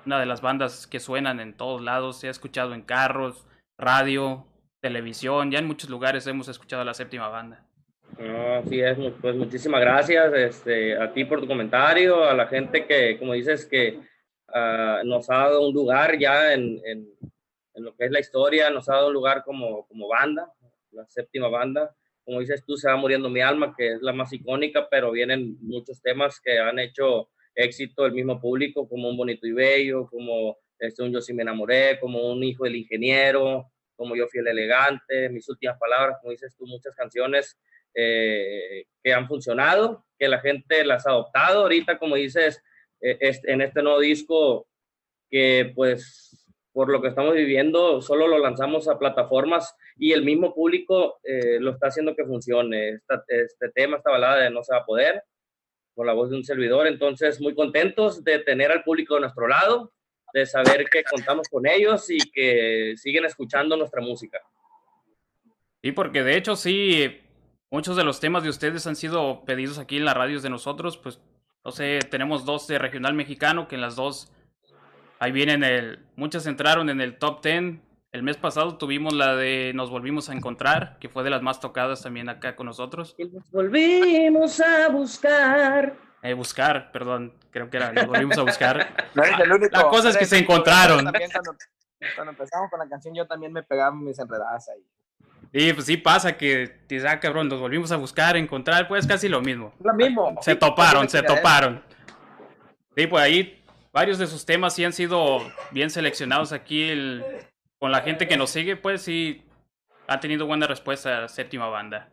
una 0.04 0.18
de 0.18 0.26
las 0.26 0.40
bandas 0.40 0.88
que 0.88 0.98
suenan 0.98 1.38
en 1.38 1.56
todos 1.56 1.80
lados, 1.80 2.18
se 2.18 2.26
ha 2.26 2.32
escuchado 2.32 2.74
en 2.74 2.82
carros, 2.82 3.46
radio, 3.78 4.48
televisión, 4.80 5.52
ya 5.52 5.60
en 5.60 5.68
muchos 5.68 5.90
lugares 5.90 6.26
hemos 6.26 6.48
escuchado 6.48 6.82
a 6.82 6.86
la 6.86 6.94
séptima 6.94 7.28
banda. 7.28 7.64
No, 8.20 8.56
así 8.56 8.78
es, 8.78 8.98
pues 9.22 9.34
muchísimas 9.34 9.80
gracias 9.80 10.34
este, 10.34 10.94
a 10.94 11.10
ti 11.10 11.24
por 11.24 11.40
tu 11.40 11.46
comentario, 11.46 12.22
a 12.22 12.34
la 12.34 12.46
gente 12.46 12.86
que, 12.86 13.18
como 13.18 13.32
dices, 13.32 13.64
que 13.64 13.98
uh, 14.48 15.06
nos 15.06 15.30
ha 15.30 15.36
dado 15.36 15.66
un 15.66 15.72
lugar 15.72 16.18
ya 16.18 16.52
en, 16.52 16.78
en, 16.84 17.08
en, 17.72 17.82
lo 17.82 17.96
que 17.96 18.04
es 18.04 18.10
la 18.10 18.20
historia, 18.20 18.68
nos 18.68 18.90
ha 18.90 18.96
dado 18.96 19.06
un 19.06 19.14
lugar 19.14 19.42
como, 19.42 19.86
como 19.86 20.06
banda, 20.06 20.52
la 20.90 21.06
séptima 21.06 21.48
banda. 21.48 21.96
Como 22.22 22.40
dices 22.40 22.62
tú, 22.66 22.76
se 22.76 22.90
va 22.90 22.96
muriendo 22.98 23.30
mi 23.30 23.40
alma, 23.40 23.74
que 23.74 23.94
es 23.94 24.02
la 24.02 24.12
más 24.12 24.30
icónica, 24.34 24.86
pero 24.90 25.12
vienen 25.12 25.56
muchos 25.62 26.02
temas 26.02 26.38
que 26.44 26.58
han 26.58 26.78
hecho 26.78 27.30
éxito 27.54 28.04
el 28.04 28.12
mismo 28.12 28.38
público, 28.38 28.86
como 28.86 29.08
Un 29.08 29.16
Bonito 29.16 29.46
y 29.46 29.52
Bello, 29.52 30.06
como 30.10 30.58
este, 30.78 31.02
un 31.02 31.10
Yo 31.10 31.22
sí 31.22 31.32
me 31.32 31.40
enamoré, 31.40 31.98
como 31.98 32.30
Un 32.30 32.44
Hijo 32.44 32.64
del 32.64 32.76
Ingeniero, 32.76 33.72
como 33.96 34.14
Yo 34.14 34.28
fui 34.28 34.40
el 34.40 34.48
elegante, 34.48 35.30
mis 35.30 35.48
últimas 35.48 35.78
palabras, 35.78 36.18
como 36.20 36.32
dices 36.32 36.54
tú, 36.54 36.66
muchas 36.66 36.94
canciones 36.94 37.58
eh, 37.94 38.84
que 39.02 39.12
han 39.12 39.26
funcionado, 39.26 40.04
que 40.18 40.28
la 40.28 40.40
gente 40.40 40.84
las 40.84 41.06
ha 41.06 41.10
adoptado. 41.10 41.62
Ahorita, 41.62 41.98
como 41.98 42.16
dices, 42.16 42.62
eh, 43.00 43.18
en 43.44 43.60
este 43.60 43.82
nuevo 43.82 44.00
disco, 44.00 44.66
que 45.30 45.72
pues 45.74 46.40
por 46.72 46.88
lo 46.90 47.02
que 47.02 47.08
estamos 47.08 47.34
viviendo, 47.34 48.00
solo 48.00 48.28
lo 48.28 48.38
lanzamos 48.38 48.88
a 48.88 48.98
plataformas 48.98 49.74
y 49.96 50.12
el 50.12 50.24
mismo 50.24 50.54
público 50.54 51.18
eh, 51.24 51.58
lo 51.60 51.72
está 51.72 51.88
haciendo 51.88 52.14
que 52.14 52.24
funcione. 52.24 53.00
este 53.28 53.68
tema, 53.74 53.96
esta 53.96 54.10
balada 54.10 54.42
de 54.42 54.50
No 54.50 54.62
se 54.62 54.72
va 54.72 54.80
a 54.80 54.86
poder, 54.86 55.22
con 55.94 56.06
la 56.06 56.12
voz 56.12 56.30
de 56.30 56.36
un 56.36 56.44
servidor. 56.44 56.86
Entonces, 56.86 57.40
muy 57.40 57.54
contentos 57.54 58.22
de 58.22 58.38
tener 58.38 58.70
al 58.70 58.84
público 58.84 59.14
de 59.14 59.22
nuestro 59.22 59.48
lado, 59.48 59.92
de 60.32 60.46
saber 60.46 60.88
que 60.88 61.02
contamos 61.02 61.48
con 61.48 61.66
ellos 61.66 62.08
y 62.08 62.18
que 62.30 62.94
siguen 62.96 63.24
escuchando 63.24 63.76
nuestra 63.76 64.00
música. 64.00 64.40
Sí, 65.82 65.92
porque 65.92 66.22
de 66.22 66.36
hecho 66.36 66.56
sí, 66.56 67.20
muchos 67.70 67.96
de 67.96 68.04
los 68.04 68.20
temas 68.20 68.42
de 68.42 68.50
ustedes 68.50 68.86
han 68.86 68.96
sido 68.96 69.44
pedidos 69.44 69.78
aquí 69.78 69.96
en 69.96 70.04
las 70.04 70.16
radios 70.16 70.42
de 70.42 70.50
nosotros, 70.50 70.96
pues 70.98 71.20
no 71.64 71.70
sé, 71.72 71.98
tenemos 72.10 72.44
dos 72.44 72.66
de 72.66 72.78
regional 72.78 73.14
mexicano 73.14 73.68
que 73.68 73.74
en 73.74 73.80
las 73.80 73.96
dos 73.96 74.32
ahí 75.18 75.30
vienen 75.30 75.62
el 75.62 76.00
muchas 76.16 76.46
entraron 76.46 76.90
en 76.90 77.00
el 77.00 77.18
top 77.18 77.42
10. 77.42 77.80
El 78.12 78.24
mes 78.24 78.36
pasado 78.36 78.76
tuvimos 78.76 79.12
la 79.12 79.36
de 79.36 79.70
Nos 79.74 79.88
volvimos 79.88 80.28
a 80.30 80.32
encontrar, 80.32 80.98
que 80.98 81.08
fue 81.08 81.22
de 81.22 81.30
las 81.30 81.42
más 81.42 81.60
tocadas 81.60 82.02
también 82.02 82.28
acá 82.28 82.56
con 82.56 82.66
nosotros. 82.66 83.14
Y 83.18 83.24
nos 83.26 83.48
volvimos 83.52 84.60
a 84.60 84.88
buscar. 84.88 85.94
Eh, 86.22 86.34
buscar, 86.34 86.90
perdón, 86.90 87.34
creo 87.50 87.70
que 87.70 87.76
era, 87.76 87.92
nos 87.92 88.06
volvimos 88.06 88.36
a 88.36 88.42
buscar. 88.42 88.88
No 89.14 89.22
eres 89.22 89.38
el 89.40 89.52
único. 89.52 89.76
La 89.76 89.88
cosa 89.88 90.08
es 90.08 90.16
que 90.16 90.24
se 90.24 90.38
encontraron. 90.38 91.04
También 91.04 91.30
cuando, 91.30 91.54
cuando 92.14 92.30
empezamos 92.32 92.70
con 92.70 92.80
la 92.80 92.88
canción, 92.88 93.14
yo 93.14 93.26
también 93.26 93.52
me 93.52 93.62
pegaba 93.62 93.94
mis 93.94 94.18
enredadas 94.18 94.68
ahí. 94.68 94.84
Y 95.52 95.72
pues 95.72 95.86
sí 95.86 95.96
pasa 95.96 96.36
que, 96.36 96.78
dices, 96.88 97.08
ah, 97.10 97.18
cabrón, 97.18 97.48
nos 97.48 97.58
volvimos 97.60 97.90
a 97.90 97.96
buscar, 97.96 98.36
encontrar, 98.36 98.86
pues 98.86 99.06
casi 99.06 99.28
lo 99.28 99.40
mismo. 99.40 99.72
Lo 99.82 99.92
mismo. 99.94 100.36
Se 100.42 100.54
toparon, 100.54 101.08
se 101.08 101.22
toparon. 101.22 101.82
Sí, 102.96 103.06
pues 103.08 103.22
ahí 103.22 103.62
varios 103.92 104.18
de 104.18 104.26
sus 104.28 104.46
temas 104.46 104.74
sí 104.74 104.84
han 104.84 104.92
sido 104.92 105.40
bien 105.72 105.90
seleccionados 105.90 106.52
aquí 106.52 106.88
el- 106.90 107.24
con 107.80 107.90
la 107.90 108.02
gente 108.02 108.28
que 108.28 108.36
nos 108.36 108.50
sigue, 108.50 108.76
pues 108.76 109.02
sí 109.02 109.42
ha 110.06 110.20
tenido 110.20 110.46
buena 110.46 110.66
respuesta 110.68 111.26
séptima 111.28 111.66
banda. 111.68 112.08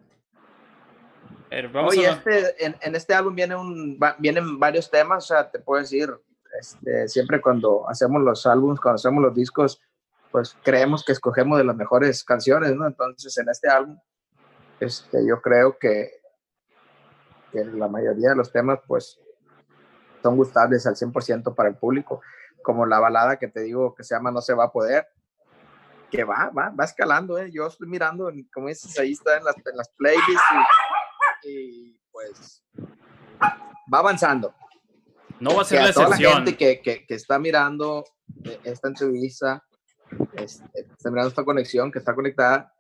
Pero 1.50 1.70
vamos 1.72 1.92
Oye, 1.96 2.08
a- 2.08 2.12
este, 2.14 2.66
en, 2.66 2.76
en 2.82 2.96
este 2.96 3.14
álbum 3.14 3.36
viene 3.36 3.56
un, 3.56 4.00
vienen 4.18 4.60
varios 4.60 4.90
temas, 4.90 5.26
o 5.26 5.28
sea, 5.28 5.50
te 5.52 5.60
puedo 5.60 5.82
decir, 5.82 6.10
este, 6.60 7.08
siempre 7.08 7.40
cuando 7.40 7.88
hacemos 7.90 8.22
los 8.24 8.46
álbumes, 8.46 8.80
cuando 8.80 8.96
hacemos 8.96 9.24
los 9.24 9.36
discos, 9.36 9.80
pues 10.32 10.56
creemos 10.64 11.04
que 11.04 11.12
escogemos 11.12 11.58
de 11.58 11.64
las 11.64 11.76
mejores 11.76 12.24
canciones, 12.24 12.76
¿no? 12.76 12.86
Entonces, 12.88 13.38
en 13.38 13.50
este 13.50 13.70
álbum, 13.70 14.00
este, 14.80 15.26
yo 15.28 15.42
creo 15.42 15.78
que, 15.80 16.12
que 17.52 17.66
la 17.66 17.88
mayoría 17.88 18.30
de 18.30 18.36
los 18.36 18.52
temas, 18.52 18.80
pues, 18.88 19.20
son 20.22 20.36
gustables 20.36 20.86
al 20.86 20.96
100% 20.96 21.56
para 21.56 21.70
el 21.70 21.78
público, 21.78 22.22
como 22.62 22.86
la 22.86 23.00
balada 23.00 23.38
que 23.38 23.48
te 23.48 23.62
digo 23.62 23.96
que 23.96 24.04
se 24.04 24.16
llama 24.16 24.32
No 24.32 24.42
se 24.42 24.54
va 24.54 24.66
a 24.66 24.72
poder, 24.72 25.08
que 26.12 26.24
va, 26.24 26.50
va, 26.58 26.70
va 26.70 26.86
escalando, 26.86 27.38
¿eh? 27.38 27.50
Yo 27.52 27.68
estoy 27.68 27.88
mirando, 27.88 28.32
como 28.54 28.68
dices, 28.68 28.98
ahí 29.00 29.14
está 29.14 29.38
en 29.38 29.44
las, 29.44 29.56
en 29.56 29.78
las 29.78 29.90
playlists 29.90 30.44
y, 31.44 31.50
y, 31.50 32.02
pues 32.12 32.64
va 33.94 34.00
avanzando. 34.00 34.54
no 35.40 35.56
va 35.56 35.62
a 35.62 35.66
ser 35.66 35.80
Que 35.80 35.84
la 35.84 35.90
a 35.90 35.94
toda 35.94 36.10
la 36.10 36.16
excepción. 36.16 36.46
gente 36.46 36.58
que, 36.58 36.82
que, 36.82 37.06
que 37.06 37.16
está 37.16 37.40
mirando 37.40 38.04
eh, 38.44 38.60
esta 38.64 38.88
entrevista, 38.88 39.64
este, 40.44 41.10
mirando 41.10 41.30
esta 41.30 41.44
conexión, 41.44 41.92
que 41.92 42.00
está 42.00 42.14
conectada, 42.14 42.74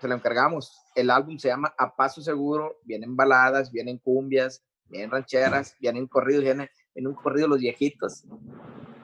se 0.00 0.08
lo 0.08 0.14
encargamos. 0.14 0.80
El 0.94 1.10
álbum 1.10 1.38
se 1.38 1.48
llama 1.48 1.74
A 1.78 1.94
Paso 1.94 2.20
Seguro, 2.20 2.78
vienen 2.84 3.16
baladas, 3.16 3.70
vienen 3.70 3.98
cumbias, 3.98 4.62
vienen 4.86 5.10
rancheras, 5.10 5.76
vienen 5.80 6.06
corridos, 6.06 6.44
viene, 6.44 6.70
viene 6.94 7.08
un 7.08 7.14
corrido 7.14 7.48
los 7.48 7.58
viejitos. 7.58 8.24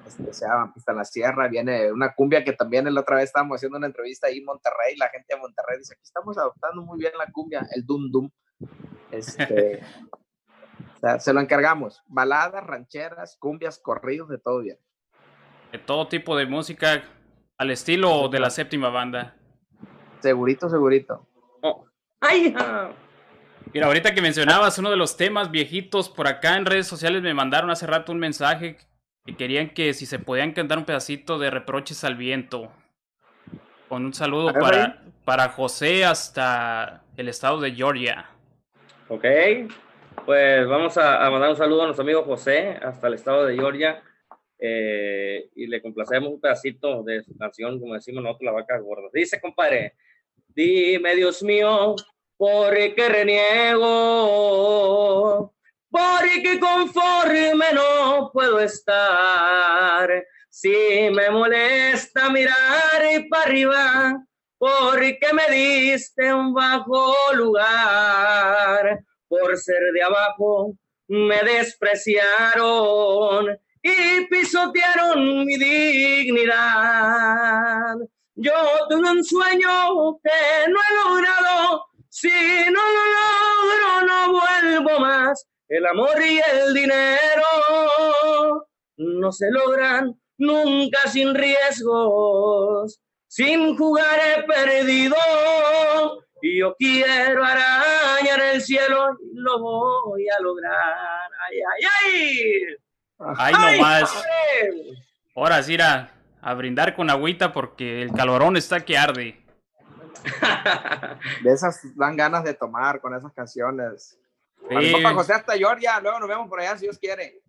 Este, 0.06 0.32
se 0.32 0.46
llama 0.46 0.74
Pista 0.74 0.92
en 0.92 0.98
la 0.98 1.04
Sierra, 1.04 1.48
viene 1.48 1.92
una 1.92 2.14
cumbia 2.14 2.44
que 2.44 2.52
también 2.52 2.92
la 2.92 3.00
otra 3.00 3.16
vez 3.16 3.26
estábamos 3.26 3.56
haciendo 3.56 3.78
una 3.78 3.86
entrevista 3.86 4.26
ahí 4.26 4.38
en 4.38 4.44
Monterrey, 4.44 4.96
la 4.96 5.08
gente 5.08 5.34
de 5.34 5.40
Monterrey 5.40 5.78
dice, 5.78 5.94
aquí 5.94 6.02
estamos 6.02 6.36
adoptando 6.36 6.82
muy 6.82 6.98
bien 6.98 7.12
la 7.16 7.30
cumbia, 7.32 7.66
el 7.74 7.86
Dum 7.86 8.10
Dum. 8.10 8.30
Este, 9.10 9.80
o 10.96 11.00
sea, 11.00 11.20
se 11.20 11.32
lo 11.32 11.40
encargamos. 11.40 12.02
Baladas, 12.06 12.64
rancheras, 12.66 13.36
cumbias, 13.38 13.78
corridos, 13.78 14.28
de 14.28 14.38
todo 14.38 14.60
bien. 14.60 14.78
De 15.72 15.78
todo 15.78 16.08
tipo 16.08 16.36
de 16.36 16.46
música 16.46 17.04
al 17.58 17.70
estilo 17.70 18.28
de 18.28 18.40
la 18.40 18.50
séptima 18.50 18.88
banda. 18.88 19.36
Segurito, 20.20 20.68
segurito. 20.68 21.26
Oh. 21.62 21.86
¡Ay! 22.20 22.54
Mira, 23.72 23.86
ahorita 23.86 24.14
que 24.14 24.22
mencionabas 24.22 24.78
uno 24.78 24.90
de 24.90 24.96
los 24.96 25.16
temas 25.16 25.50
viejitos 25.50 26.08
por 26.08 26.26
acá 26.26 26.56
en 26.56 26.66
redes 26.66 26.86
sociales 26.86 27.22
me 27.22 27.34
mandaron 27.34 27.70
hace 27.70 27.86
rato 27.86 28.12
un 28.12 28.18
mensaje 28.18 28.78
que 29.24 29.36
querían 29.36 29.70
que 29.70 29.94
si 29.94 30.06
se 30.06 30.18
podían 30.18 30.52
cantar 30.52 30.78
un 30.78 30.84
pedacito 30.84 31.38
de 31.38 31.50
reproches 31.50 32.02
al 32.02 32.16
viento. 32.16 32.72
Con 33.88 34.04
un 34.04 34.14
saludo 34.14 34.52
para, 34.52 35.02
para 35.24 35.50
José 35.50 36.04
hasta 36.04 37.04
el 37.16 37.28
estado 37.28 37.60
de 37.60 37.72
Georgia. 37.72 38.26
Ok, 39.08 39.24
pues 40.24 40.66
vamos 40.66 40.96
a, 40.96 41.24
a 41.24 41.30
mandar 41.30 41.50
un 41.50 41.56
saludo 41.56 41.82
a 41.82 41.84
nuestro 41.86 42.02
amigo 42.02 42.22
José 42.24 42.78
hasta 42.82 43.08
el 43.08 43.14
estado 43.14 43.44
de 43.44 43.54
Georgia 43.54 44.02
eh, 44.62 45.48
y 45.54 45.66
le 45.66 45.80
complacemos 45.80 46.30
un 46.30 46.38
pedacito 46.40 47.02
de 47.02 47.22
su 47.22 47.34
canción, 47.36 47.80
como 47.80 47.94
decimos 47.94 48.22
nosotros, 48.22 48.44
La 48.44 48.52
Vaca 48.52 48.78
Gorda. 48.78 49.08
Dice, 49.12 49.40
compadre, 49.40 49.94
dime, 50.48 51.16
Dios 51.16 51.42
mío, 51.42 51.96
¿por 52.36 52.74
qué 52.74 53.08
reniego? 53.08 53.80
¿Por 55.90 56.42
qué 56.42 56.60
conforme 56.60 57.72
no 57.72 58.30
puedo 58.32 58.60
estar? 58.60 60.26
Si 60.50 61.08
me 61.10 61.30
molesta 61.30 62.28
mirar 62.30 63.00
para 63.30 63.44
arriba, 63.44 64.22
porque 64.58 65.32
me 65.32 65.48
diste 65.54 66.34
un 66.34 66.52
bajo 66.52 67.14
lugar. 67.34 69.00
Por 69.26 69.56
ser 69.56 69.90
de 69.92 70.02
abajo 70.02 70.76
me 71.08 71.42
despreciaron 71.42 73.58
y 73.82 74.26
pisotearon 74.26 75.44
mi 75.44 75.56
dignidad. 75.56 76.56
Yo 78.34 78.52
tuve 78.88 79.10
un 79.10 79.24
sueño 79.24 80.18
que 80.22 80.68
no 80.68 80.78
he 80.78 80.94
logrado. 81.04 81.86
Si 82.08 82.28
no 82.28 82.80
lo 82.80 83.04
logro, 83.16 84.06
no 84.06 84.32
vuelvo 84.32 85.00
más. 85.00 85.46
El 85.68 85.86
amor 85.86 86.20
y 86.22 86.40
el 86.52 86.74
dinero 86.74 87.44
no 88.96 89.32
se 89.32 89.50
logran 89.50 90.20
nunca 90.38 91.08
sin 91.08 91.34
riesgos. 91.34 93.00
Sin 93.28 93.76
jugar 93.76 94.18
he 94.18 94.42
perdido 94.42 95.16
y 96.42 96.58
yo 96.58 96.74
quiero 96.76 97.44
arañar 97.44 98.40
el 98.54 98.62
cielo 98.62 99.16
y 99.20 99.38
lo 99.38 99.60
voy 99.60 100.26
a 100.28 100.42
lograr. 100.42 101.30
¡Ay, 101.48 101.58
ay, 101.58 101.84
ay! 102.04 102.89
Ay, 103.20 103.54
¡Ay, 103.56 103.78
nomás. 103.78 104.24
Ahora 105.36 105.62
sí, 105.62 105.76
a, 105.80 106.10
a 106.40 106.54
brindar 106.54 106.94
con 106.94 107.10
agüita 107.10 107.52
porque 107.52 108.02
el 108.02 108.12
calorón 108.12 108.56
está 108.56 108.80
que 108.80 108.96
arde. 108.96 109.40
De 111.42 111.52
esas 111.52 111.80
dan 111.96 112.16
ganas 112.16 112.44
de 112.44 112.54
tomar 112.54 113.00
con 113.00 113.14
esas 113.14 113.32
canciones. 113.32 114.18
Sí, 114.68 114.92
compa 114.92 115.14
José 115.14 115.32
hasta 115.34 115.54
Georgia, 115.54 115.98
luego 116.00 116.20
nos 116.20 116.28
vemos 116.28 116.48
por 116.48 116.60
allá 116.60 116.76
si 116.76 116.84
Dios 116.84 116.98
quiere. 116.98 117.40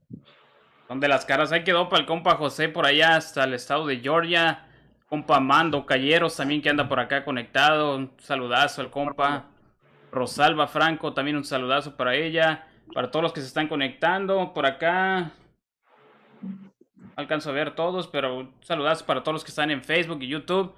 son 0.87 0.99
de 0.99 1.07
las 1.07 1.25
caras. 1.25 1.51
Ahí 1.51 1.63
quedó 1.63 1.89
para 1.89 2.01
el 2.01 2.07
compa 2.07 2.35
José 2.35 2.69
por 2.69 2.85
allá 2.85 3.15
hasta 3.17 3.43
el 3.43 3.53
estado 3.53 3.85
de 3.85 3.99
Georgia. 3.99 4.67
Compa 5.07 5.41
Mando 5.41 5.85
Calleros 5.85 6.37
también 6.37 6.61
que 6.61 6.69
anda 6.69 6.87
por 6.87 6.99
acá 6.99 7.25
conectado. 7.25 7.97
Un 7.97 8.13
saludazo 8.19 8.81
al 8.81 8.89
compa. 8.89 9.45
Rosalba 10.11 10.67
Franco 10.67 11.13
también 11.13 11.35
un 11.35 11.43
saludazo 11.43 11.97
para 11.97 12.15
ella. 12.15 12.67
Para 12.93 13.11
todos 13.11 13.23
los 13.23 13.33
que 13.33 13.41
se 13.41 13.47
están 13.47 13.67
conectando 13.67 14.53
por 14.53 14.65
acá. 14.65 15.31
Alcanzo 17.15 17.50
a 17.50 17.53
ver 17.53 17.75
todos, 17.75 18.07
pero 18.07 18.38
un 18.38 18.53
saludazo 18.62 19.05
para 19.05 19.21
todos 19.21 19.33
los 19.33 19.43
que 19.43 19.51
están 19.51 19.71
en 19.71 19.83
Facebook 19.83 20.21
y 20.21 20.27
YouTube. 20.27 20.74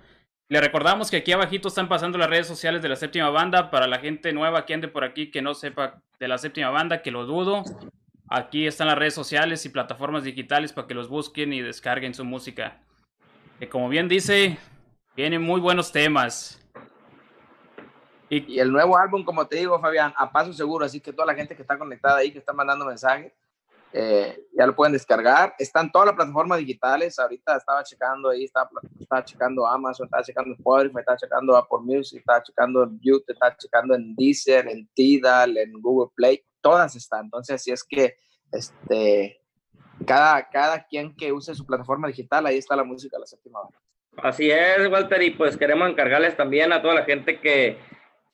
Le 0.49 0.61
recordamos 0.61 1.09
que 1.09 1.17
aquí 1.17 1.31
abajito 1.31 1.67
están 1.67 1.87
pasando 1.87 2.17
las 2.17 2.29
redes 2.29 2.47
sociales 2.47 2.81
de 2.81 2.89
la 2.89 2.95
séptima 2.95 3.29
banda 3.29 3.71
para 3.71 3.87
la 3.87 3.99
gente 3.99 4.33
nueva 4.33 4.65
que 4.65 4.73
ande 4.73 4.87
por 4.87 5.03
aquí 5.03 5.31
que 5.31 5.41
no 5.41 5.53
sepa 5.53 6.01
de 6.19 6.27
la 6.27 6.37
séptima 6.37 6.69
banda, 6.69 7.01
que 7.01 7.11
lo 7.11 7.25
dudo. 7.25 7.63
Aquí 8.29 8.67
están 8.67 8.87
las 8.87 8.97
redes 8.97 9.13
sociales 9.13 9.65
y 9.65 9.69
plataformas 9.69 10.23
digitales 10.23 10.73
para 10.73 10.87
que 10.87 10.93
los 10.93 11.07
busquen 11.07 11.53
y 11.53 11.61
descarguen 11.61 12.13
su 12.13 12.25
música. 12.25 12.81
Que 13.59 13.69
como 13.69 13.89
bien 13.89 14.07
dice, 14.07 14.57
vienen 15.15 15.41
muy 15.41 15.61
buenos 15.61 15.91
temas. 15.91 16.59
Y 18.29 18.53
Y 18.53 18.59
el 18.59 18.71
nuevo 18.71 18.97
álbum, 18.97 19.23
como 19.23 19.45
te 19.45 19.57
digo, 19.57 19.79
Fabián, 19.79 20.13
a 20.17 20.31
paso 20.31 20.51
seguro. 20.53 20.85
Así 20.85 20.99
que 20.99 21.13
toda 21.13 21.27
la 21.27 21.35
gente 21.35 21.55
que 21.55 21.61
está 21.61 21.77
conectada 21.77 22.17
ahí, 22.17 22.31
que 22.31 22.39
está 22.39 22.53
mandando 22.53 22.85
mensajes, 22.85 23.31
eh, 23.95 24.47
ya 24.57 24.65
lo 24.65 24.75
pueden 24.75 24.93
descargar. 24.93 25.53
Están 25.59 25.91
todas 25.91 26.07
las 26.07 26.15
plataformas 26.15 26.57
digitales. 26.57 27.19
Ahorita 27.19 27.57
estaba 27.57 27.83
checando 27.83 28.29
ahí, 28.29 28.45
estaba, 28.45 28.67
estaba 28.99 29.23
checando 29.23 29.67
Amazon, 29.67 30.05
estaba 30.07 30.23
checando 30.23 30.55
Spotify, 30.55 30.99
estaba 30.99 31.17
checando 31.17 31.55
Apple 31.55 31.79
Music, 31.83 32.19
estaba 32.19 32.41
checando 32.41 32.83
en 32.83 32.99
YouTube, 32.99 33.25
estaba 33.27 33.55
checando 33.55 33.93
en 33.93 34.15
Deezer, 34.15 34.67
en 34.67 34.87
Tidal, 34.95 35.57
en 35.57 35.73
Google 35.73 36.11
Play. 36.15 36.43
Todas 36.59 36.95
están. 36.95 37.25
Entonces, 37.25 37.61
si 37.61 37.71
es 37.71 37.83
que 37.83 38.17
este, 38.51 39.39
cada, 40.07 40.49
cada 40.49 40.83
quien 40.85 41.15
que 41.15 41.31
use 41.31 41.53
su 41.53 41.65
plataforma 41.65 42.07
digital, 42.07 42.47
ahí 42.47 42.57
está 42.57 42.75
la 42.75 42.83
música 42.83 43.19
la 43.19 43.27
séptima 43.27 43.61
banda. 43.61 43.79
Así 44.17 44.49
es, 44.49 44.89
Walter, 44.89 45.21
y 45.21 45.31
pues 45.31 45.55
queremos 45.55 45.89
encargarles 45.89 46.35
también 46.35 46.71
a 46.71 46.81
toda 46.81 46.95
la 46.95 47.03
gente 47.03 47.39
que, 47.39 47.77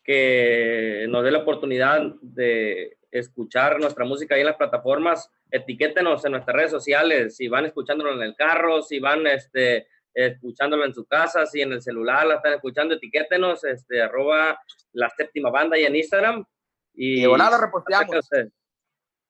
que 0.03 1.05
nos 1.09 1.23
dé 1.23 1.31
la 1.31 1.39
oportunidad 1.39 2.01
de 2.21 2.98
escuchar 3.11 3.79
nuestra 3.79 4.05
música 4.05 4.35
ahí 4.35 4.41
en 4.41 4.47
las 4.47 4.57
plataformas. 4.57 5.29
Etiquétenos 5.51 6.23
en 6.25 6.33
nuestras 6.33 6.55
redes 6.55 6.71
sociales, 6.71 7.35
si 7.35 7.47
van 7.47 7.65
escuchándonos 7.65 8.15
en 8.15 8.23
el 8.23 8.35
carro, 8.35 8.81
si 8.81 8.99
van 8.99 9.25
este, 9.27 9.87
escuchándolo 10.13 10.85
en 10.85 10.93
su 10.93 11.05
casa, 11.05 11.45
si 11.45 11.61
en 11.61 11.73
el 11.73 11.81
celular 11.81 12.27
la 12.27 12.35
están 12.35 12.53
escuchando, 12.53 12.95
etiquétenos, 12.95 13.63
este, 13.63 14.01
arroba 14.01 14.59
la 14.93 15.09
séptima 15.09 15.49
banda 15.49 15.77
y 15.77 15.85
en 15.85 15.95
Instagram. 15.95 16.45
Y, 16.93 17.25
y 17.25 17.37
la 17.37 17.57
reposteamos. 17.57 18.29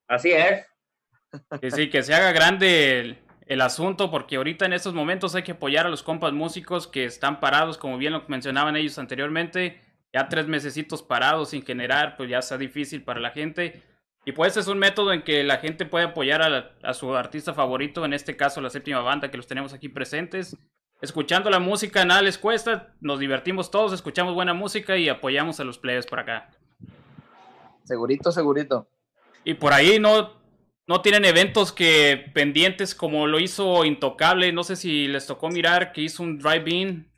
Así 0.07 0.31
es. 0.31 0.65
Que 1.61 1.69
sí, 1.69 1.89
que 1.89 2.01
se 2.01 2.15
haga 2.15 2.31
grande 2.31 2.99
el, 2.99 3.17
el, 3.45 3.61
asunto, 3.61 4.09
porque 4.09 4.37
ahorita 4.37 4.65
en 4.65 4.73
estos 4.73 4.95
momentos 4.95 5.35
hay 5.35 5.43
que 5.43 5.51
apoyar 5.51 5.85
a 5.85 5.89
los 5.89 6.01
compas 6.01 6.33
músicos 6.33 6.87
que 6.87 7.05
están 7.05 7.39
parados, 7.39 7.77
como 7.77 7.99
bien 7.99 8.13
lo 8.13 8.23
mencionaban 8.27 8.75
ellos 8.75 8.97
anteriormente, 8.97 9.79
ya 10.13 10.29
tres 10.29 10.47
mesecitos 10.47 11.03
parados 11.03 11.49
sin 11.49 11.63
generar, 11.63 12.17
pues 12.17 12.29
ya 12.29 12.39
está 12.39 12.57
difícil 12.57 13.03
para 13.03 13.19
la 13.19 13.31
gente. 13.31 13.83
Y 14.25 14.31
pues 14.31 14.57
es 14.57 14.67
un 14.67 14.77
método 14.77 15.13
en 15.13 15.23
que 15.23 15.43
la 15.43 15.57
gente 15.57 15.85
puede 15.85 16.05
apoyar 16.05 16.41
a, 16.41 16.71
a, 16.83 16.93
su 16.93 17.15
artista 17.15 17.53
favorito, 17.53 18.03
en 18.05 18.13
este 18.13 18.35
caso 18.35 18.61
la 18.61 18.69
séptima 18.69 18.99
banda 18.99 19.31
que 19.31 19.37
los 19.37 19.47
tenemos 19.47 19.73
aquí 19.73 19.89
presentes. 19.89 20.57
Escuchando 21.01 21.49
la 21.49 21.59
música 21.59 22.03
nada 22.03 22.21
les 22.21 22.37
cuesta, 22.37 22.93
nos 22.99 23.19
divertimos 23.19 23.71
todos, 23.71 23.93
escuchamos 23.93 24.33
buena 24.33 24.53
música 24.53 24.97
y 24.97 25.07
apoyamos 25.07 25.59
a 25.59 25.63
los 25.63 25.77
players 25.77 26.05
por 26.05 26.19
acá. 26.19 26.49
Segurito, 27.85 28.31
segurito. 28.31 28.89
Y 29.45 29.53
por 29.53 29.71
ahí 29.71 29.97
no, 29.99 30.33
no 30.87 31.01
tienen 31.01 31.23
eventos 31.23 31.71
que 31.71 32.29
pendientes 32.33 32.93
como 32.93 33.27
lo 33.27 33.39
hizo 33.39 33.85
Intocable, 33.85 34.51
no 34.51 34.63
sé 34.63 34.75
si 34.75 35.07
les 35.07 35.25
tocó 35.25 35.49
mirar 35.49 35.93
que 35.93 36.01
hizo 36.01 36.21
un 36.21 36.37
drive-in, 36.37 37.09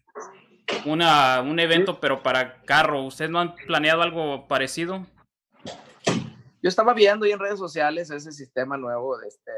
una, 0.86 1.42
un 1.42 1.60
evento 1.60 2.00
pero 2.00 2.24
para 2.24 2.62
carro. 2.64 3.04
¿Ustedes 3.04 3.32
no 3.32 3.40
han 3.40 3.56
planeado 3.56 4.02
algo 4.02 4.48
parecido? 4.48 5.06
Yo 6.64 6.70
estaba 6.70 6.94
viendo 6.94 7.26
ahí 7.26 7.32
en 7.32 7.40
redes 7.40 7.60
sociales 7.60 8.12
ese 8.12 8.32
sistema 8.32 8.78
nuevo, 8.78 9.18
de 9.18 9.28
este, 9.28 9.52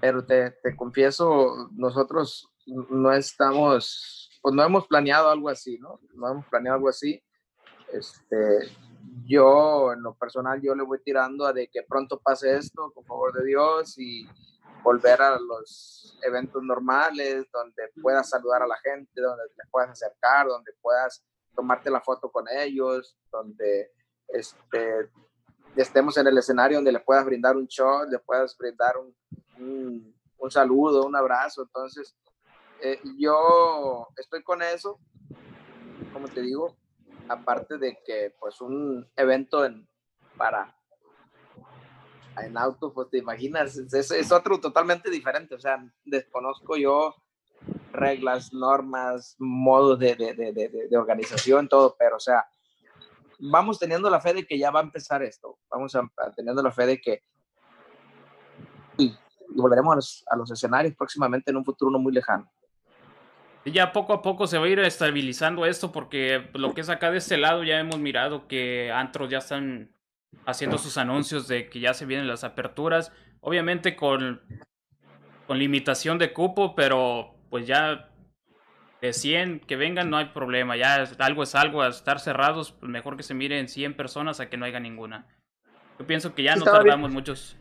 pero 0.00 0.24
te, 0.24 0.50
te 0.62 0.74
confieso, 0.74 1.68
nosotros 1.72 2.48
no 2.66 3.12
estamos, 3.12 4.30
pues 4.42 4.54
no 4.54 4.62
hemos 4.64 4.86
planeado 4.86 5.30
algo 5.30 5.48
así, 5.48 5.78
¿no? 5.78 6.00
No 6.14 6.30
hemos 6.30 6.46
planeado 6.46 6.76
algo 6.76 6.88
así. 6.88 7.22
Este, 7.92 8.70
yo, 9.24 9.92
en 9.92 10.02
lo 10.02 10.14
personal, 10.14 10.60
yo 10.60 10.74
le 10.74 10.82
voy 10.82 10.98
tirando 11.04 11.46
a 11.46 11.52
de 11.52 11.68
que 11.68 11.82
pronto 11.82 12.20
pase 12.20 12.56
esto, 12.56 12.90
con 12.92 13.04
favor 13.04 13.32
de 13.34 13.44
Dios, 13.44 13.98
y 13.98 14.26
volver 14.82 15.20
a 15.22 15.38
los 15.38 16.18
eventos 16.22 16.62
normales, 16.62 17.46
donde 17.52 17.88
puedas 18.00 18.28
saludar 18.28 18.62
a 18.62 18.66
la 18.66 18.76
gente, 18.78 19.20
donde 19.20 19.44
te 19.56 19.62
puedas 19.70 19.90
acercar, 19.90 20.46
donde 20.46 20.72
puedas 20.80 21.24
tomarte 21.54 21.90
la 21.90 22.00
foto 22.00 22.30
con 22.30 22.46
ellos, 22.48 23.16
donde 23.30 23.92
este, 24.28 25.10
estemos 25.76 26.16
en 26.16 26.26
el 26.26 26.38
escenario 26.38 26.78
donde 26.78 26.92
le 26.92 27.00
puedas 27.00 27.24
brindar 27.24 27.56
un 27.56 27.66
shot, 27.66 28.08
le 28.10 28.18
puedas 28.18 28.56
brindar 28.56 28.94
un, 28.96 30.14
un, 30.38 30.50
saludo, 30.50 31.04
un 31.04 31.16
abrazo. 31.16 31.62
Entonces, 31.62 32.14
eh, 32.80 33.00
yo 33.18 34.08
estoy 34.16 34.42
con 34.42 34.62
eso, 34.62 34.98
como 36.12 36.28
te 36.28 36.40
digo, 36.40 36.76
aparte 37.28 37.78
de 37.78 37.98
que 38.04 38.34
pues 38.38 38.60
un 38.60 39.08
evento 39.16 39.64
en, 39.64 39.88
para 40.36 40.76
en 42.40 42.56
auto, 42.56 42.92
pues 42.92 43.10
te 43.10 43.18
imaginas, 43.18 43.76
es, 43.76 44.32
otro 44.32 44.58
totalmente 44.58 45.10
diferente, 45.10 45.54
o 45.54 45.60
sea, 45.60 45.84
desconozco 46.04 46.76
yo 46.76 47.14
reglas, 47.92 48.52
normas, 48.52 49.36
modos 49.38 49.98
de, 49.98 50.16
de, 50.16 50.34
de, 50.34 50.52
de, 50.52 50.96
organización, 50.96 51.68
todo, 51.68 51.94
pero 51.98 52.16
o 52.16 52.20
sea, 52.20 52.46
vamos 53.38 53.78
teniendo 53.78 54.08
la 54.08 54.20
fe 54.20 54.34
de 54.34 54.46
que 54.46 54.58
ya 54.58 54.70
va 54.70 54.80
a 54.80 54.84
empezar 54.84 55.22
esto, 55.22 55.58
vamos 55.70 55.96
teniendo 56.34 56.62
la 56.62 56.72
fe 56.72 56.86
de 56.86 57.00
que 57.00 57.22
y, 58.96 59.06
y 59.06 59.60
volveremos 59.60 59.92
a 59.92 59.96
los, 59.96 60.24
a 60.28 60.36
los, 60.36 60.50
escenarios 60.50 60.94
próximamente 60.96 61.50
en 61.50 61.58
un 61.58 61.64
futuro 61.64 61.90
no 61.90 61.98
muy 61.98 62.12
lejano. 62.12 62.50
Ya 63.64 63.92
poco 63.92 64.12
a 64.12 64.22
poco 64.22 64.48
se 64.48 64.58
va 64.58 64.66
a 64.66 64.68
ir 64.68 64.80
estabilizando 64.80 65.64
esto 65.66 65.92
porque 65.92 66.50
lo 66.54 66.74
que 66.74 66.80
es 66.80 66.88
acá 66.88 67.12
de 67.12 67.18
este 67.18 67.36
lado 67.36 67.62
ya 67.62 67.78
hemos 67.78 67.98
mirado 68.00 68.48
que 68.48 68.90
antros 68.90 69.30
ya 69.30 69.38
están 69.38 69.94
haciendo 70.46 70.78
sus 70.78 70.96
anuncios 70.98 71.48
de 71.48 71.68
que 71.68 71.80
ya 71.80 71.94
se 71.94 72.06
vienen 72.06 72.26
las 72.26 72.44
aperturas, 72.44 73.12
obviamente 73.40 73.96
con, 73.96 74.40
con 75.46 75.58
limitación 75.58 76.18
de 76.18 76.32
cupo, 76.32 76.74
pero 76.74 77.34
pues 77.50 77.66
ya 77.66 78.10
de 79.00 79.12
100 79.12 79.60
que 79.60 79.76
vengan 79.76 80.10
no 80.10 80.16
hay 80.16 80.26
problema, 80.26 80.76
ya 80.76 81.04
algo 81.18 81.42
es 81.42 81.54
algo, 81.54 81.82
a 81.82 81.88
estar 81.88 82.20
cerrados, 82.20 82.72
pues 82.72 82.90
mejor 82.90 83.16
que 83.16 83.22
se 83.22 83.34
miren 83.34 83.68
100 83.68 83.96
personas 83.96 84.40
a 84.40 84.48
que 84.48 84.56
no 84.56 84.64
haya 84.64 84.80
ninguna. 84.80 85.26
Yo 85.98 86.06
pienso 86.06 86.34
que 86.34 86.42
ya 86.42 86.56
no 86.56 86.64
tardamos 86.64 87.10
bien. 87.10 87.14
muchos. 87.14 87.56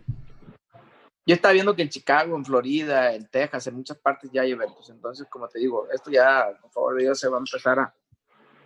Yo 1.26 1.36
estaba 1.36 1.54
viendo 1.54 1.76
que 1.76 1.84
en 1.84 1.90
Chicago, 1.90 2.36
en 2.36 2.44
Florida, 2.44 3.14
en 3.14 3.28
Texas, 3.28 3.68
en 3.68 3.76
muchas 3.76 3.98
partes 3.98 4.32
ya 4.32 4.42
hay 4.42 4.52
eventos. 4.52 4.90
Entonces, 4.90 5.28
como 5.30 5.48
te 5.48 5.60
digo, 5.60 5.88
esto 5.92 6.10
ya, 6.10 6.48
por 6.62 6.72
favor 6.72 6.96
de 6.96 7.04
Dios, 7.04 7.20
se 7.20 7.28
va 7.28 7.38
a 7.38 7.40
empezar 7.40 7.80
a, 7.80 7.94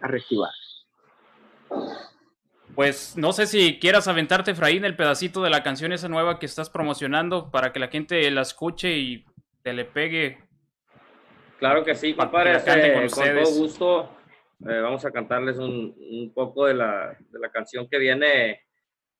a 0.01 0.07
reactivar. 0.07 0.51
Pues 2.75 3.15
no 3.15 3.31
sé 3.31 3.47
si 3.47 3.79
quieras 3.79 4.07
aventarte, 4.07 4.51
Efraín, 4.51 4.83
el 4.83 4.97
pedacito 4.97 5.41
de 5.41 5.49
la 5.49 5.63
canción 5.63 5.93
esa 5.93 6.09
nueva 6.09 6.39
que 6.39 6.45
estás 6.45 6.69
promocionando 6.69 7.49
para 7.49 7.71
que 7.71 7.79
la 7.79 7.87
gente 7.87 8.29
la 8.29 8.41
escuche 8.41 8.97
y 8.97 9.25
te 9.63 9.73
le 9.73 9.85
pegue 9.85 10.45
Claro 11.59 11.83
que 11.83 11.95
sí, 11.95 12.13
compadre. 12.13 12.57
Eh, 12.57 13.09
con, 13.09 13.09
con, 13.09 13.43
todo 13.43 13.55
gusto. 13.55 14.09
Eh, 14.67 14.79
vamos 14.81 15.05
a 15.05 15.11
cantarles 15.11 15.57
un, 15.57 15.95
un 15.97 16.33
poco 16.33 16.65
de 16.65 16.73
la, 16.73 17.17
de 17.29 17.39
la, 17.39 17.49
canción 17.49 17.87
que 17.89 17.97
viene, 17.97 18.61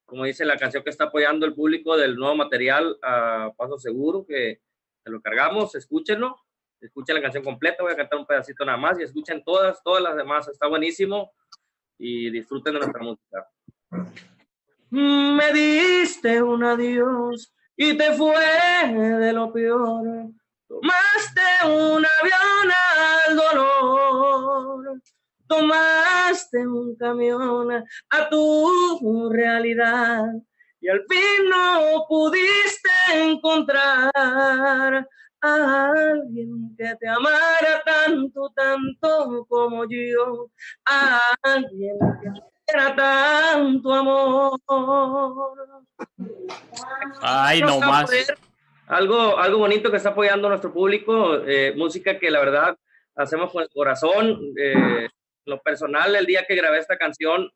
como 0.06 0.26
dice, 0.26 0.46
la 0.46 0.58
canción 0.58 0.84
que 0.84 0.90
está 0.90 1.06
apoyando 1.06 1.46
el 1.46 1.54
público 1.54 1.98
del 1.98 2.16
nuevo 2.16 2.36
material 2.36 2.98
a 3.02 3.52
Paso 3.58 3.78
Seguro, 3.78 4.26
que 4.28 4.62
se 5.04 5.10
lo 5.10 5.22
cargamos, 5.22 5.76
escúchenlo, 5.76 6.38
escuchen 6.80 7.16
la 7.16 7.22
canción 7.22 7.44
completa, 7.44 7.84
voy 7.84 7.94
a 7.94 7.98
cantar 7.98 8.20
un 8.20 8.26
pedacito 8.26 8.66
nada 8.66 8.78
más 8.78 9.00
y 9.00 9.04
escuchen 9.04 9.44
todas, 9.44 9.82
todas 9.84 10.02
las 10.02 10.16
demás, 10.16 10.48
está 10.48 10.68
buenísimo 10.68 11.34
y 11.98 12.30
disfruten 12.30 12.74
de 12.74 12.80
nuestra 12.80 13.04
música. 13.04 13.48
Me 14.90 15.54
diste 15.54 16.42
un 16.42 16.64
adiós 16.64 17.54
y 17.76 17.98
te 17.98 18.14
fue 18.14 18.36
de 18.94 19.34
lo 19.34 19.52
peor 19.52 20.30
Tomaste 20.68 21.42
un 21.66 22.04
avión 22.04 22.74
al 22.98 23.36
dolor, 23.36 25.02
tomaste 25.48 26.68
un 26.68 26.96
camión 26.96 27.72
a 28.10 28.30
tu 28.30 29.30
realidad 29.30 30.26
y 30.82 30.90
al 30.90 31.06
fin 31.08 31.50
no 31.50 32.06
pudiste 32.10 32.90
encontrar 33.14 35.08
a 35.46 35.92
alguien 35.92 36.76
que 36.78 36.96
te 37.00 37.08
amara 37.08 37.84
tanto, 37.86 38.52
tanto 38.56 39.46
como 39.48 39.86
yo, 39.90 40.50
a 40.86 41.20
alguien 41.44 41.98
que 42.22 42.30
era 42.68 42.96
tanto 42.96 43.94
amor. 43.94 44.60
Ay, 47.22 47.62
no 47.62 47.80
más 47.80 48.10
algo, 48.88 49.38
algo 49.38 49.60
bonito 49.60 49.90
que 49.90 49.98
está 49.98 50.10
apoyando 50.10 50.50
nuestro 50.50 50.72
público, 50.72 51.44
eh, 51.46 51.74
música 51.76 52.20
que 52.20 52.30
la 52.30 52.40
verdad 52.40 52.78
hacemos 53.16 53.52
con 53.52 53.64
el 53.64 53.70
corazón. 53.70 54.40
Eh, 54.58 55.08
lo 55.46 55.62
personal, 55.62 56.16
el 56.16 56.26
día 56.26 56.46
que 56.48 56.56
grabé 56.56 56.80
esta 56.80 56.98
canción, 56.98 57.50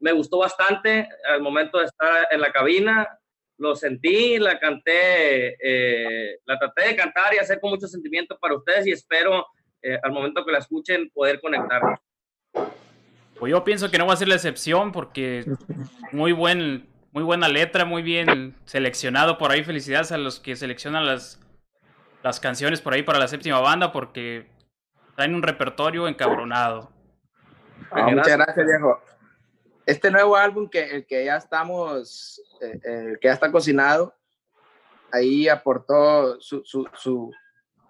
me 0.00 0.12
gustó 0.12 0.38
bastante 0.38 1.08
al 1.28 1.42
momento 1.42 1.78
de 1.78 1.86
estar 1.86 2.28
en 2.30 2.40
la 2.40 2.52
cabina. 2.52 3.18
Lo 3.58 3.74
sentí, 3.74 4.38
la 4.38 4.58
canté, 4.58 5.56
eh, 5.60 6.38
la 6.44 6.58
traté 6.58 6.88
de 6.88 6.96
cantar 6.96 7.34
y 7.34 7.38
hacer 7.38 7.60
con 7.60 7.70
mucho 7.70 7.86
sentimiento 7.86 8.38
para 8.38 8.54
ustedes 8.54 8.86
y 8.86 8.92
espero 8.92 9.46
eh, 9.82 9.98
al 10.02 10.12
momento 10.12 10.44
que 10.44 10.52
la 10.52 10.58
escuchen 10.58 11.10
poder 11.10 11.40
conectar. 11.40 11.82
Pues 13.38 13.50
yo 13.50 13.62
pienso 13.64 13.90
que 13.90 13.98
no 13.98 14.06
va 14.06 14.14
a 14.14 14.16
ser 14.16 14.28
la 14.28 14.34
excepción 14.34 14.92
porque 14.92 15.44
muy 16.12 16.32
buen 16.32 16.88
muy 17.12 17.22
buena 17.22 17.48
letra, 17.48 17.84
muy 17.84 18.02
bien 18.02 18.54
seleccionado 18.64 19.38
por 19.38 19.50
ahí. 19.50 19.64
Felicidades 19.64 20.12
a 20.12 20.18
los 20.18 20.40
que 20.40 20.56
seleccionan 20.56 21.06
las, 21.06 21.40
las 22.22 22.38
canciones 22.38 22.80
por 22.80 22.92
ahí 22.92 23.02
para 23.02 23.18
la 23.18 23.28
séptima 23.28 23.60
banda 23.60 23.92
porque 23.92 24.48
traen 25.16 25.34
un 25.34 25.42
repertorio 25.42 26.06
encabronado. 26.06 26.92
Ah, 27.90 28.08
muchas 28.08 28.36
gracias, 28.36 28.66
viejo. 28.66 29.00
Este 29.88 30.10
nuevo 30.10 30.36
álbum 30.36 30.68
que, 30.68 30.82
el 30.82 31.06
que 31.06 31.24
ya 31.24 31.38
estamos, 31.38 32.42
eh, 32.60 32.78
el 32.84 33.18
que 33.18 33.28
ya 33.28 33.32
está 33.32 33.50
cocinado, 33.50 34.14
ahí 35.10 35.48
aportó 35.48 36.38
su, 36.42 36.62
su, 36.62 36.86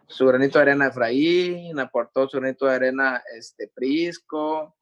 su, 0.07 0.27
granito 0.29 0.61
de 0.61 0.63
arena 0.63 0.87
Efraín, 0.87 1.77
aportó 1.81 2.29
su 2.29 2.39
granito 2.39 2.67
de 2.67 2.75
arena 2.77 3.21
este 3.37 3.67
Prisco, 3.75 4.77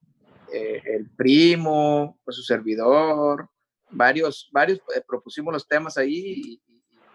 eh, 0.53 0.83
el 0.85 1.09
primo, 1.09 2.21
pues 2.23 2.37
su 2.37 2.43
servidor, 2.43 3.49
varios, 3.89 4.51
varios 4.53 4.81
eh, 4.95 5.01
propusimos 5.09 5.55
los 5.55 5.67
temas 5.67 5.97
ahí 5.97 6.61
y, 6.61 6.63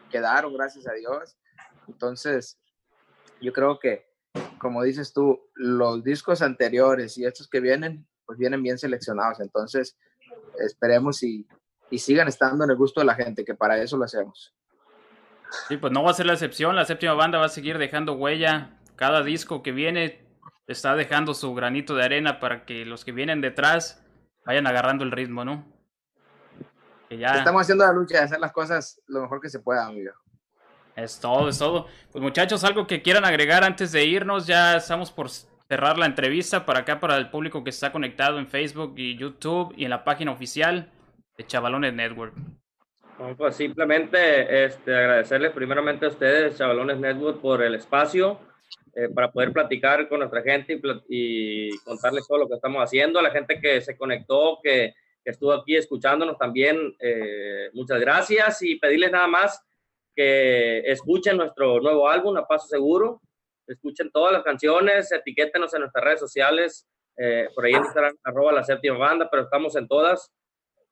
quedaron, 0.09 0.51
gracias 0.55 0.87
a 0.87 0.93
Dios. 0.93 1.37
Entonces, 1.87 2.59
yo 3.39 3.53
creo 3.53 3.77
que, 3.77 4.07
como 4.57 4.81
dices 4.81 5.13
tú, 5.13 5.39
los 5.53 6.03
discos 6.03 6.41
anteriores 6.41 7.19
y 7.19 7.25
estos 7.25 7.47
que 7.47 7.59
vienen, 7.59 8.07
pues 8.31 8.39
vienen 8.39 8.63
bien 8.63 8.77
seleccionados. 8.77 9.41
Entonces, 9.41 9.97
esperemos 10.57 11.21
y, 11.21 11.45
y 11.89 11.99
sigan 11.99 12.29
estando 12.29 12.63
en 12.63 12.71
el 12.71 12.77
gusto 12.77 13.01
de 13.01 13.05
la 13.05 13.15
gente, 13.15 13.43
que 13.43 13.55
para 13.55 13.77
eso 13.81 13.97
lo 13.97 14.05
hacemos. 14.05 14.55
Sí, 15.67 15.75
pues 15.75 15.91
no 15.91 16.01
va 16.01 16.11
a 16.11 16.13
ser 16.13 16.27
la 16.27 16.33
excepción. 16.33 16.75
La 16.75 16.85
séptima 16.85 17.13
banda 17.13 17.39
va 17.39 17.47
a 17.47 17.49
seguir 17.49 17.77
dejando 17.77 18.13
huella 18.13 18.77
cada 18.95 19.21
disco 19.21 19.61
que 19.61 19.73
viene 19.73 20.25
está 20.67 20.95
dejando 20.95 21.33
su 21.33 21.53
granito 21.53 21.95
de 21.95 22.05
arena 22.05 22.39
para 22.39 22.65
que 22.65 22.85
los 22.85 23.03
que 23.03 23.11
vienen 23.11 23.41
detrás 23.41 24.01
vayan 24.45 24.67
agarrando 24.67 25.03
el 25.03 25.11
ritmo, 25.11 25.43
¿no? 25.43 25.65
Estamos 27.09 27.63
haciendo 27.63 27.85
la 27.85 27.91
lucha 27.91 28.19
de 28.19 28.23
hacer 28.23 28.39
las 28.39 28.53
cosas 28.53 29.01
lo 29.07 29.21
mejor 29.21 29.41
que 29.41 29.49
se 29.49 29.59
pueda, 29.59 29.85
amigo. 29.85 30.13
Es 30.95 31.19
todo, 31.19 31.49
es 31.49 31.57
todo. 31.57 31.87
Pues 32.11 32.21
muchachos, 32.21 32.63
algo 32.63 32.87
que 32.87 33.01
quieran 33.01 33.25
agregar 33.25 33.65
antes 33.65 33.91
de 33.91 34.05
irnos, 34.05 34.47
ya 34.47 34.77
estamos 34.77 35.11
por 35.11 35.29
cerrar 35.71 35.97
la 35.97 36.05
entrevista 36.05 36.65
para 36.65 36.79
acá, 36.79 36.99
para 36.99 37.15
el 37.15 37.29
público 37.29 37.63
que 37.63 37.69
está 37.69 37.93
conectado 37.93 38.39
en 38.39 38.47
Facebook 38.47 38.93
y 38.97 39.15
YouTube 39.15 39.73
y 39.77 39.85
en 39.85 39.91
la 39.91 40.03
página 40.03 40.33
oficial 40.33 40.91
de 41.37 41.47
Chavalones 41.47 41.93
Network. 41.93 42.33
pues 43.37 43.55
simplemente 43.55 44.65
este, 44.65 44.93
agradecerles 44.93 45.53
primeramente 45.53 46.05
a 46.05 46.09
ustedes, 46.09 46.57
Chavalones 46.57 46.97
Network, 46.97 47.39
por 47.39 47.63
el 47.63 47.75
espacio 47.75 48.37
eh, 48.93 49.07
para 49.15 49.31
poder 49.31 49.53
platicar 49.53 50.09
con 50.09 50.19
nuestra 50.19 50.41
gente 50.41 50.73
y, 51.07 51.69
y, 51.69 51.77
contarles 51.85 52.27
todo 52.27 52.39
lo 52.39 52.49
que 52.49 52.55
estamos 52.55 52.83
haciendo, 52.83 53.19
a 53.19 53.23
la 53.23 53.31
gente 53.31 53.61
que 53.61 53.79
se 53.79 53.95
conectó, 53.95 54.59
que, 54.61 54.93
estuvo 55.23 55.53
aquí 55.53 55.77
escuchándonos 55.77 56.37
también, 56.37 56.93
eh, 56.99 57.69
muchas 57.71 58.01
gracias. 58.01 58.61
Y 58.61 58.75
pedirles 58.75 59.11
nada 59.13 59.27
más 59.27 59.63
que 60.13 60.79
escuchen 60.79 61.37
nuestro 61.37 61.79
nuevo 61.79 62.09
álbum, 62.09 62.35
A 62.35 62.45
Paso 62.45 62.67
Seguro, 62.67 63.21
escuchen 63.73 64.11
todas 64.11 64.33
las 64.33 64.43
canciones, 64.43 65.11
etiquétenos 65.11 65.73
en 65.73 65.81
nuestras 65.81 66.03
redes 66.03 66.19
sociales, 66.19 66.87
eh, 67.17 67.49
por 67.53 67.65
ahí 67.65 67.73
en 67.73 67.83
Instagram, 67.83 68.15
arroba 68.23 68.51
la 68.51 68.63
séptima 68.63 68.97
banda, 68.97 69.29
pero 69.29 69.43
estamos 69.43 69.75
en 69.75 69.87
todas. 69.87 70.31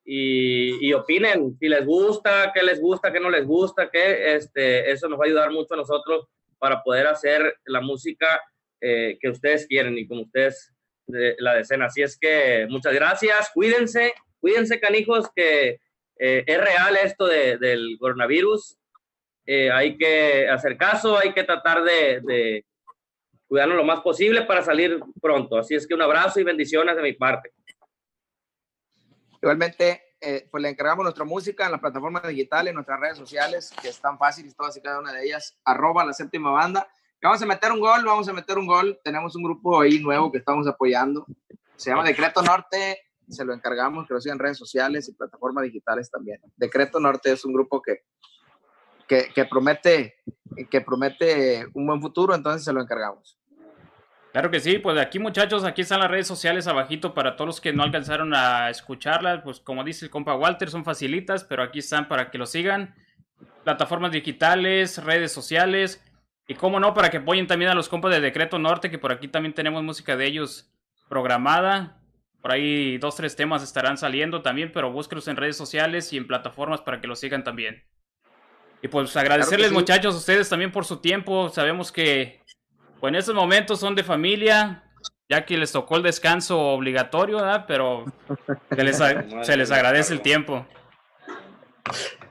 Y, 0.06 0.88
y, 0.88 0.94
opinen 0.94 1.56
si 1.60 1.68
les 1.68 1.86
gusta, 1.86 2.52
qué 2.54 2.64
les 2.64 2.80
gusta, 2.80 3.12
qué 3.12 3.20
no 3.20 3.30
les 3.30 3.46
gusta, 3.46 3.90
que 3.90 4.36
este, 4.36 4.92
eso 4.92 5.08
nos 5.08 5.20
va 5.20 5.24
a 5.24 5.28
ayudar 5.28 5.52
mucho 5.52 5.74
a 5.74 5.78
nosotros 5.78 6.28
para 6.58 6.82
poder 6.82 7.08
hacer 7.08 7.58
la 7.66 7.82
música 7.82 8.42
eh, 8.82 9.18
que 9.20 9.30
ustedes 9.30 9.68
quieren 9.68 9.98
y 9.98 10.08
como 10.08 10.22
ustedes 10.22 10.72
la 11.08 11.56
desean. 11.56 11.82
Así 11.82 12.02
es 12.02 12.18
que 12.18 12.68
muchas 12.70 12.94
gracias, 12.94 13.52
cuídense, 13.54 14.14
cuídense 14.40 14.80
canijos 14.80 15.28
que 15.36 15.80
eh, 16.20 16.44
es 16.46 16.62
real 16.62 16.96
esto 16.98 17.26
de, 17.26 17.58
del 17.58 17.98
coronavirus. 18.00 18.78
hay 19.48 19.98
que 19.98 20.48
hacer 20.48 20.78
caso, 20.78 21.18
hay 21.18 21.34
que 21.34 21.44
tratar 21.44 21.84
de 21.84 22.64
cuidarnos 23.50 23.76
lo 23.76 23.84
más 23.84 24.02
posible 24.02 24.44
para 24.44 24.64
salir 24.64 25.04
pronto. 25.20 25.58
Así 25.58 25.74
es 25.76 25.88
que 25.88 25.96
un 25.96 26.02
abrazo 26.02 26.40
y 26.40 26.44
bendiciones 26.44 26.96
de 26.96 27.02
mi 27.02 27.14
parte. 27.14 27.52
Igualmente, 29.42 30.16
eh, 30.22 30.48
pues 30.52 30.62
le 30.62 30.70
encargamos 30.70 31.04
nuestra 31.04 31.26
música 31.26 31.66
en 31.66 31.72
las 31.72 31.82
plataformas 31.82 32.28
digitales, 32.28 32.70
en 32.70 32.76
nuestras 32.76 33.00
redes 33.00 33.18
sociales, 33.18 33.74
que 33.82 33.90
están 33.90 34.20
fáciles 34.20 34.56
todas 34.56 34.78
y 34.78 34.82
cada 34.82 35.00
una 35.00 35.12
de 35.12 35.26
ellas, 35.26 35.58
arroba 35.66 36.06
la 36.06 36.14
séptima 36.14 36.52
banda. 36.52 36.88
Vamos 37.22 37.42
a 37.42 37.46
meter 37.48 37.72
un 37.72 37.80
gol, 37.80 38.06
vamos 38.06 38.30
a 38.30 38.34
meter 38.34 38.58
un 38.58 38.68
gol. 38.68 39.00
Tenemos 39.04 39.36
un 39.36 39.44
grupo 39.44 39.82
ahí 39.82 40.00
nuevo 40.00 40.32
que 40.32 40.38
estamos 40.38 40.68
apoyando. 40.68 41.26
Se 41.76 41.90
llama 41.90 42.04
Decreto 42.04 42.44
Norte, 42.44 43.00
se 43.28 43.44
lo 43.44 43.54
encargamos, 43.54 44.08
que 44.08 44.14
lo 44.14 44.22
sigan 44.22 44.36
en 44.36 44.44
redes 44.44 44.58
sociales 44.58 45.10
y 45.10 45.14
plataformas 45.14 45.64
digitales 45.64 46.12
también. 46.12 46.40
Decreto 46.56 47.00
Norte 47.00 47.32
es 47.32 47.44
un 47.46 47.54
grupo 47.54 47.82
que, 47.82 48.04
que, 49.08 49.32
que, 49.34 49.46
promete, 49.46 50.18
que 50.70 50.82
promete 50.82 51.66
un 51.74 51.88
buen 51.88 52.00
futuro, 52.00 52.36
entonces 52.36 52.64
se 52.64 52.74
lo 52.74 52.82
encargamos. 52.82 53.39
Claro 54.32 54.52
que 54.52 54.60
sí, 54.60 54.78
pues 54.78 54.98
aquí 55.00 55.18
muchachos, 55.18 55.64
aquí 55.64 55.82
están 55.82 56.00
las 56.00 56.12
redes 56.12 56.28
sociales 56.28 56.68
abajito 56.68 57.14
para 57.16 57.36
todos 57.36 57.48
los 57.48 57.62
que 57.62 57.74
no 57.74 57.84
alcanzaron 57.84 58.34
a 58.36 58.70
escucharlas, 58.70 59.42
pues 59.44 59.60
como 59.60 59.84
dice 59.84 60.06
el 60.06 60.12
compa 60.12 60.36
Walter, 60.36 60.70
son 60.70 60.86
facilitas, 60.86 61.44
pero 61.44 61.64
aquí 61.64 61.80
están 61.80 62.08
para 62.08 62.30
que 62.30 62.38
lo 62.38 62.46
sigan. 62.46 62.94
Plataformas 63.64 64.12
digitales, 64.12 65.04
redes 65.04 65.32
sociales, 65.32 66.04
y 66.50 66.56
como 66.56 66.80
no, 66.80 66.96
para 66.96 67.12
que 67.12 67.18
apoyen 67.18 67.46
también 67.46 67.70
a 67.70 67.76
los 67.76 67.90
compas 67.90 68.12
de 68.12 68.22
Decreto 68.22 68.58
Norte, 68.58 68.90
que 68.90 68.98
por 68.98 69.12
aquí 69.12 69.28
también 69.28 69.54
tenemos 69.54 69.84
música 69.84 70.18
de 70.18 70.26
ellos 70.26 70.72
programada. 71.08 72.02
Por 72.42 72.52
ahí 72.52 72.98
dos, 72.98 73.16
tres 73.16 73.36
temas 73.36 73.62
estarán 73.62 74.00
saliendo 74.00 74.42
también, 74.42 74.72
pero 74.72 74.92
búsquenlos 74.92 75.28
en 75.28 75.36
redes 75.36 75.58
sociales 75.58 76.12
y 76.12 76.18
en 76.18 76.26
plataformas 76.26 76.82
para 76.82 77.02
que 77.02 77.08
lo 77.08 77.16
sigan 77.16 77.44
también. 77.44 77.84
Y 78.82 78.88
pues 78.88 79.16
agradecerles 79.16 79.72
muchachos 79.72 80.16
a 80.16 80.18
ustedes 80.18 80.50
también 80.50 80.72
por 80.72 80.86
su 80.86 80.98
tiempo. 80.98 81.50
Sabemos 81.50 81.92
que 81.92 82.42
pues 83.00 83.12
en 83.12 83.16
estos 83.16 83.36
momentos 83.36 83.80
son 83.80 83.96
de 83.96 84.04
familia, 84.04 84.84
ya 85.30 85.46
que 85.46 85.58
les 85.58 85.72
tocó 85.72 85.96
el 85.96 86.04
descanso 86.04 86.60
obligatorio, 86.60 87.38
¿verdad? 87.38 87.66
Pero 87.68 88.06
se 88.70 88.84
les, 88.84 88.98
se 89.46 89.58
les 89.58 89.72
agradece 89.72 90.14
el 90.14 90.22
tiempo. 90.22 90.66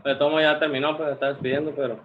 De 0.04 0.14
tomo 0.16 0.40
ya 0.40 0.58
terminó, 0.58 0.96
pues 0.96 1.12
está 1.12 1.28
despidiendo, 1.28 1.74
pero. 1.74 2.04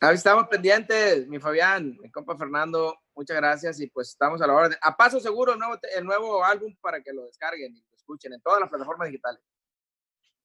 Ahí 0.00 0.14
estamos 0.14 0.46
pendientes, 0.48 1.26
mi 1.26 1.38
Fabián, 1.38 1.96
mi 2.00 2.10
compa 2.10 2.36
Fernando, 2.36 2.98
muchas 3.14 3.36
gracias 3.36 3.80
y 3.80 3.88
pues 3.88 4.10
estamos 4.10 4.42
a 4.42 4.46
la 4.46 4.52
orden. 4.52 4.78
A 4.82 4.94
paso 4.94 5.18
seguro 5.20 5.54
el 5.54 5.58
nuevo, 5.58 5.78
el 5.96 6.04
nuevo 6.04 6.44
álbum 6.44 6.76
para 6.80 7.02
que 7.02 7.12
lo 7.12 7.24
descarguen 7.24 7.74
y 7.74 7.80
lo 7.80 7.96
escuchen 7.96 8.32
en 8.34 8.40
todas 8.42 8.60
las 8.60 8.68
plataformas 8.68 9.08
digitales. 9.08 9.40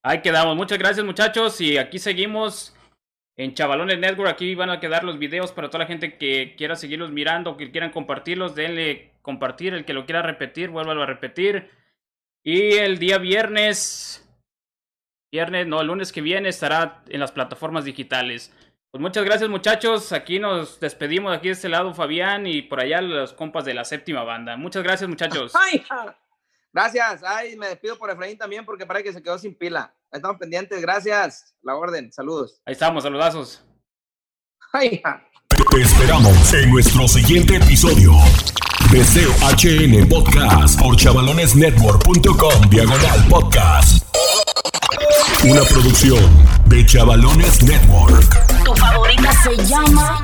Ahí 0.02 0.22
quedamos, 0.22 0.56
muchas 0.56 0.80
gracias 0.80 1.06
muchachos 1.06 1.60
y 1.60 1.78
aquí 1.78 2.00
seguimos 2.00 2.74
en 3.44 3.56
Chavalones 3.56 3.98
Network. 4.00 4.30
Aquí 4.30 4.54
van 4.56 4.70
a 4.70 4.80
quedar 4.80 5.04
los 5.04 5.18
videos 5.18 5.52
para 5.52 5.70
toda 5.70 5.80
la 5.80 5.88
gente 5.88 6.18
que 6.18 6.56
quiera 6.56 6.76
seguirlos 6.76 7.12
mirando, 7.12 7.58
que 7.58 7.72
quieran 7.72 7.92
compartirlos. 7.92 8.54
Denle 8.56 9.14
compartir. 9.22 9.74
El 9.74 9.84
que 9.84 9.94
lo 9.94 10.06
quiera 10.06 10.22
repetir, 10.22 10.70
vuélvalo 10.70 11.04
a 11.04 11.08
repetir. 11.08 11.70
Y 12.44 12.74
el 12.74 13.00
día 13.00 13.18
viernes, 13.18 14.30
viernes, 15.32 15.68
no, 15.68 15.82
el 15.82 15.88
lunes 15.88 16.12
que 16.12 16.22
viene 16.22 16.50
estará 16.50 17.04
en 17.10 17.20
las 17.20 17.32
plataformas 17.32 17.84
digitales. 17.86 18.56
Pues 18.92 19.02
muchas 19.02 19.24
gracias 19.24 19.50
muchachos. 19.50 20.12
Aquí 20.12 20.38
nos 20.38 20.80
despedimos. 20.80 21.36
Aquí 21.36 21.48
de 21.48 21.54
este 21.54 21.70
lado 21.70 21.94
Fabián 21.94 22.46
y 22.46 22.62
por 22.62 22.80
allá 22.80 23.02
los 23.02 23.34
compas 23.34 23.66
de 23.66 23.74
la 23.74 23.86
séptima 23.86 24.24
banda. 24.24 24.56
Muchas 24.56 24.84
gracias 24.84 25.10
muchachos. 25.10 25.54
Gracias. 26.74 27.22
Ay, 27.26 27.58
me 27.58 27.68
despido 27.68 27.98
por 27.98 28.10
Efraín 28.10 28.38
también 28.38 28.66
porque 28.66 28.86
parece 28.86 29.06
que 29.06 29.14
se 29.14 29.24
quedó 29.24 29.38
sin 29.38 29.56
pila. 29.58 29.94
Estamos 30.12 30.38
pendientes. 30.38 30.82
Gracias. 30.82 31.56
La 31.62 31.76
orden. 31.76 32.12
Saludos. 32.12 32.62
Ahí 32.66 32.74
estamos. 32.74 33.04
Saludazos. 33.04 33.64
Ay, 34.74 35.02
Te 35.50 35.82
esperamos 35.82 36.54
en 36.54 36.70
nuestro 36.72 37.08
siguiente 37.08 37.58
episodio. 37.58 38.14
Deseo 38.92 39.32
HN 39.42 40.10
Podcast 40.10 40.80
por 40.80 40.96
chavalonesnetwork.com 40.96 42.70
diagonal 42.70 43.28
podcast. 43.30 44.06
Una 45.44 45.62
producción 45.64 46.20
de 46.66 46.86
Chavalones 46.86 47.64
Network. 47.64 48.64
Tu 48.64 48.76
favorita 48.76 49.32
se 49.44 49.56
llama 49.66 50.24